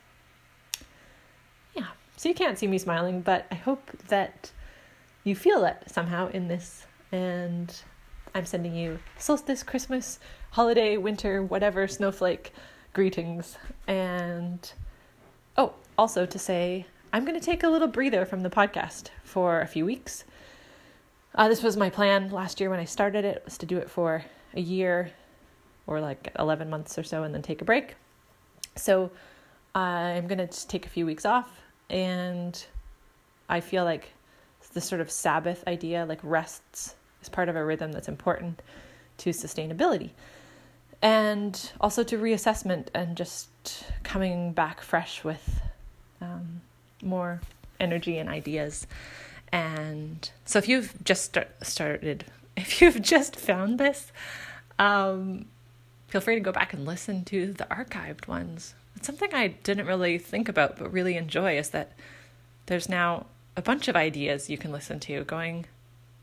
So 2.20 2.28
you 2.28 2.34
can't 2.34 2.58
see 2.58 2.66
me 2.66 2.76
smiling, 2.76 3.22
but 3.22 3.46
I 3.50 3.54
hope 3.54 3.90
that 4.08 4.52
you 5.24 5.34
feel 5.34 5.64
it 5.64 5.84
somehow 5.86 6.28
in 6.28 6.48
this. 6.48 6.86
And 7.12 7.74
I'm 8.34 8.44
sending 8.44 8.74
you 8.74 8.98
solstice, 9.16 9.62
Christmas, 9.62 10.20
holiday, 10.50 10.98
winter, 10.98 11.42
whatever, 11.42 11.88
snowflake 11.88 12.52
greetings. 12.92 13.56
And 13.86 14.70
oh, 15.56 15.72
also 15.96 16.26
to 16.26 16.38
say, 16.38 16.84
I'm 17.10 17.24
going 17.24 17.40
to 17.40 17.44
take 17.44 17.62
a 17.62 17.68
little 17.68 17.88
breather 17.88 18.26
from 18.26 18.42
the 18.42 18.50
podcast 18.50 19.08
for 19.24 19.62
a 19.62 19.66
few 19.66 19.86
weeks 19.86 20.24
uh, 21.34 21.48
this 21.48 21.62
was 21.62 21.76
my 21.76 21.88
plan 21.88 22.30
last 22.30 22.60
year 22.60 22.70
when 22.70 22.80
I 22.80 22.84
started 22.84 23.24
it 23.24 23.42
was 23.44 23.56
to 23.58 23.66
do 23.66 23.78
it 23.78 23.88
for 23.88 24.24
a 24.54 24.60
year 24.60 25.10
or 25.86 26.00
like 26.00 26.32
11 26.38 26.68
months 26.68 26.98
or 26.98 27.02
so 27.02 27.22
and 27.22 27.34
then 27.34 27.42
take 27.42 27.62
a 27.62 27.64
break. 27.64 27.94
So 28.76 29.10
I'm 29.74 30.26
going 30.26 30.46
to 30.46 30.68
take 30.68 30.86
a 30.86 30.88
few 30.88 31.06
weeks 31.06 31.24
off 31.24 31.50
and 31.90 32.64
I 33.48 33.60
feel 33.60 33.84
like 33.84 34.12
this 34.72 34.84
sort 34.84 35.00
of 35.00 35.10
Sabbath 35.10 35.64
idea, 35.66 36.06
like 36.06 36.20
rests, 36.22 36.94
is 37.22 37.28
part 37.28 37.48
of 37.48 37.56
a 37.56 37.64
rhythm 37.64 37.92
that's 37.92 38.08
important 38.08 38.62
to 39.18 39.30
sustainability 39.30 40.10
and 41.02 41.72
also 41.80 42.02
to 42.02 42.18
reassessment 42.18 42.88
and 42.94 43.16
just 43.16 43.84
coming 44.02 44.52
back 44.52 44.80
fresh 44.80 45.24
with 45.24 45.60
um, 46.20 46.60
more 47.02 47.40
energy 47.78 48.18
and 48.18 48.28
ideas. 48.28 48.86
And 49.52 50.30
so 50.44 50.58
if 50.58 50.68
you've 50.68 51.02
just 51.04 51.24
start, 51.24 51.48
started, 51.62 52.24
if 52.56 52.80
you've 52.80 53.00
just 53.00 53.36
found 53.36 53.78
this, 53.78 54.12
um, 54.78 55.46
feel 56.08 56.20
free 56.20 56.34
to 56.34 56.40
go 56.40 56.52
back 56.52 56.72
and 56.72 56.84
listen 56.84 57.24
to 57.26 57.52
the 57.52 57.64
archived 57.64 58.28
ones. 58.28 58.74
It's 58.96 59.06
something 59.06 59.32
I 59.32 59.48
didn't 59.48 59.86
really 59.86 60.18
think 60.18 60.48
about 60.48 60.78
but 60.78 60.92
really 60.92 61.16
enjoy 61.16 61.56
is 61.56 61.70
that 61.70 61.92
there's 62.66 62.88
now 62.88 63.26
a 63.56 63.62
bunch 63.62 63.88
of 63.88 63.96
ideas 63.96 64.50
you 64.50 64.58
can 64.58 64.72
listen 64.72 65.00
to 65.00 65.24
going 65.24 65.66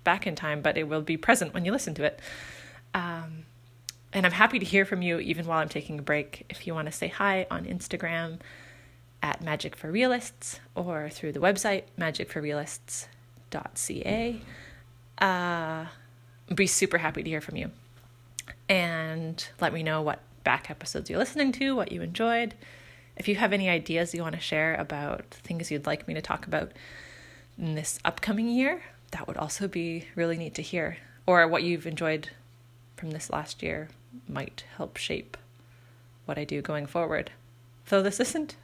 back 0.04 0.26
in 0.26 0.36
time, 0.36 0.62
but 0.62 0.78
it 0.78 0.88
will 0.88 1.02
be 1.02 1.18
present 1.18 1.54
when 1.54 1.66
you 1.66 1.72
listen 1.72 1.94
to 1.96 2.04
it. 2.04 2.20
Um, 2.94 3.44
and 4.14 4.26
I'm 4.26 4.32
happy 4.32 4.60
to 4.60 4.66
hear 4.66 4.86
from 4.86 5.02
you 5.02 5.20
even 5.20 5.46
while 5.46 5.60
I'm 5.60 5.70
taking 5.70 6.00
a 6.00 6.02
break. 6.02 6.46
If 6.50 6.66
you 6.66 6.74
want 6.74 6.88
to 6.88 6.92
say 6.92 7.10
hi 7.10 7.46
on 7.52 7.66
Instagram 7.66 8.40
at 9.22 9.42
Magic 9.42 9.76
for 9.76 9.92
Realists 9.92 10.60
or 10.76 11.10
through 11.10 11.34
the 11.34 11.40
website 11.40 11.84
magicforrealists.ca. 12.00 14.42
Uh, 15.18 15.86
be 16.56 16.68
super 16.68 17.00
happy 17.00 17.24
to 17.24 17.30
hear 17.30 17.42
from 17.42 17.58
you. 17.58 17.72
And 18.70 19.46
let 19.60 19.74
me 19.74 19.84
know 19.84 20.02
what 20.02 20.20
back 20.48 20.72
episodes 20.72 21.10
you're 21.10 21.20
listening 21.20 21.52
to, 21.52 21.76
what 21.76 21.92
you 21.92 22.02
enjoyed. 22.02 22.56
If 23.18 23.28
you 23.28 23.36
have 23.36 23.52
any 23.52 23.68
ideas 23.68 24.14
you 24.14 24.22
want 24.22 24.36
to 24.36 24.40
share 24.40 24.76
about 24.76 25.26
things 25.30 25.70
you'd 25.70 25.86
like 25.86 26.08
me 26.08 26.14
to 26.14 26.22
talk 26.22 26.48
about 26.48 26.72
in 27.58 27.76
this 27.76 28.00
upcoming 28.06 28.48
year, 28.48 28.82
that 29.12 29.28
would 29.28 29.36
also 29.36 29.68
be 29.68 30.06
really 30.16 30.38
neat 30.38 30.56
to 30.56 30.62
hear. 30.62 31.00
Or 31.26 31.46
what 31.50 31.64
you've 31.64 31.86
enjoyed 31.86 32.30
from 32.96 33.12
this 33.12 33.30
last 33.30 33.62
year 33.62 33.90
might 34.26 34.64
help 34.78 34.96
shape 34.96 35.36
what 36.24 36.38
I 36.38 36.46
do 36.46 36.62
going 36.62 36.86
forward. 36.86 37.32
Though 37.90 38.02
this 38.02 38.22
isn't. 38.22 38.56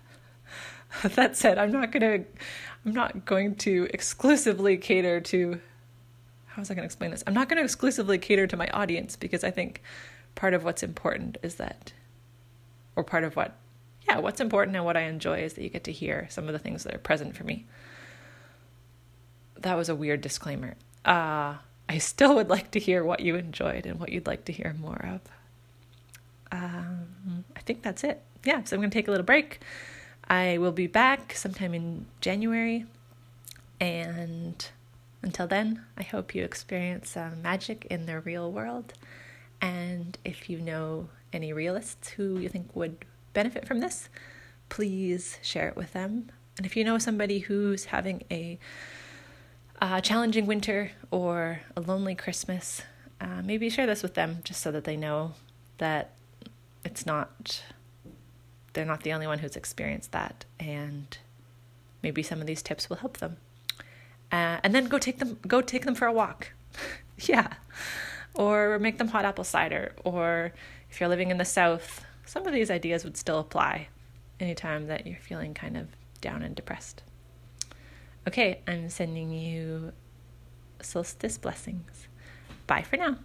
that 1.03 1.35
said, 1.35 1.57
I'm 1.57 1.73
not 1.73 1.91
gonna 1.91 2.23
I'm 2.85 2.93
not 2.93 3.25
going 3.25 3.55
to 3.55 3.89
exclusively 3.93 4.77
cater 4.77 5.19
to 5.19 5.59
how 6.45 6.61
was 6.61 6.71
I 6.71 6.75
gonna 6.75 6.85
explain 6.85 7.11
this? 7.11 7.25
I'm 7.27 7.33
not 7.33 7.49
gonna 7.49 7.63
exclusively 7.63 8.19
cater 8.19 8.47
to 8.47 8.55
my 8.55 8.69
audience 8.69 9.17
because 9.17 9.43
I 9.43 9.51
think 9.51 9.81
part 10.35 10.53
of 10.53 10.63
what's 10.63 10.83
important 10.83 11.37
is 11.43 11.55
that 11.55 11.93
or 12.95 13.03
part 13.03 13.23
of 13.23 13.35
what 13.35 13.55
yeah, 14.07 14.19
what's 14.19 14.41
important 14.41 14.75
and 14.75 14.85
what 14.85 14.97
I 14.97 15.01
enjoy 15.01 15.39
is 15.39 15.53
that 15.53 15.63
you 15.63 15.69
get 15.69 15.85
to 15.85 15.91
hear 15.91 16.27
some 16.29 16.47
of 16.47 16.53
the 16.53 16.59
things 16.59 16.83
that 16.83 16.93
are 16.93 16.99
present 16.99 17.37
for 17.37 17.45
me. 17.45 17.65
That 19.57 19.75
was 19.75 19.87
a 19.87 19.95
weird 19.95 20.21
disclaimer. 20.21 20.75
Uh 21.05 21.55
I 21.87 21.97
still 21.97 22.35
would 22.35 22.49
like 22.49 22.71
to 22.71 22.79
hear 22.79 23.03
what 23.03 23.19
you 23.19 23.35
enjoyed 23.35 23.85
and 23.85 23.99
what 23.99 24.09
you'd 24.09 24.27
like 24.27 24.45
to 24.45 24.53
hear 24.53 24.75
more 24.79 25.05
of. 25.05 25.21
Um, 26.51 27.45
I 27.55 27.59
think 27.61 27.81
that's 27.81 28.03
it. 28.03 28.21
Yeah, 28.43 28.63
so 28.63 28.75
I'm 28.75 28.81
going 28.81 28.89
to 28.89 28.93
take 28.93 29.07
a 29.07 29.11
little 29.11 29.25
break. 29.25 29.59
I 30.27 30.57
will 30.57 30.71
be 30.71 30.87
back 30.87 31.33
sometime 31.35 31.73
in 31.73 32.05
January. 32.21 32.85
And 33.79 34.65
until 35.21 35.47
then, 35.47 35.83
I 35.97 36.03
hope 36.03 36.33
you 36.33 36.43
experience 36.43 37.09
some 37.11 37.41
magic 37.41 37.85
in 37.89 38.05
the 38.05 38.19
real 38.19 38.51
world. 38.51 38.93
And 39.63 40.17
if 40.25 40.49
you 40.49 40.59
know 40.59 41.07
any 41.31 41.53
realists 41.53 42.09
who 42.09 42.37
you 42.37 42.49
think 42.49 42.75
would 42.75 43.05
benefit 43.31 43.65
from 43.65 43.79
this, 43.79 44.09
please 44.67 45.37
share 45.41 45.69
it 45.69 45.77
with 45.77 45.93
them. 45.93 46.29
And 46.57 46.65
if 46.65 46.75
you 46.75 46.83
know 46.83 46.97
somebody 46.97 47.39
who's 47.39 47.85
having 47.85 48.23
a 48.29 48.59
challenging 50.01 50.47
winter 50.47 50.91
or 51.11 51.61
a 51.77 51.81
lonely 51.81 52.13
Christmas, 52.13 52.81
uh, 53.21 53.41
maybe 53.41 53.69
share 53.69 53.87
this 53.87 54.03
with 54.03 54.15
them 54.15 54.39
just 54.43 54.61
so 54.61 54.69
that 54.69 54.83
they 54.83 54.97
know 54.97 55.31
that 55.77 56.11
it's 56.83 57.05
not, 57.05 57.63
they're 58.73 58.83
not 58.83 59.03
the 59.03 59.13
only 59.13 59.27
one 59.27 59.39
who's 59.39 59.55
experienced 59.55 60.11
that. 60.11 60.43
And 60.59 61.17
maybe 62.01 62.21
some 62.21 62.41
of 62.41 62.47
these 62.47 62.61
tips 62.61 62.89
will 62.89 62.97
help 62.97 63.19
them. 63.19 63.37
Uh, 64.29 64.59
and 64.61 64.75
then 64.75 64.87
go 64.87 64.99
take 64.99 65.19
them, 65.19 65.39
go 65.47 65.61
take 65.61 65.85
them 65.85 65.95
for 65.95 66.05
a 66.05 66.11
walk. 66.11 66.51
yeah. 67.17 67.53
Or 68.35 68.79
make 68.79 68.97
them 68.97 69.09
hot 69.09 69.25
apple 69.25 69.43
cider. 69.43 69.93
Or 70.03 70.53
if 70.89 70.99
you're 70.99 71.09
living 71.09 71.31
in 71.31 71.37
the 71.37 71.45
South, 71.45 72.05
some 72.25 72.47
of 72.47 72.53
these 72.53 72.71
ideas 72.71 73.03
would 73.03 73.17
still 73.17 73.39
apply 73.39 73.87
anytime 74.39 74.87
that 74.87 75.05
you're 75.05 75.19
feeling 75.19 75.53
kind 75.53 75.77
of 75.77 75.87
down 76.21 76.41
and 76.41 76.55
depressed. 76.55 77.03
Okay, 78.27 78.61
I'm 78.67 78.89
sending 78.89 79.31
you 79.31 79.91
solstice 80.81 81.37
blessings. 81.37 82.07
Bye 82.67 82.83
for 82.83 82.97
now. 82.97 83.17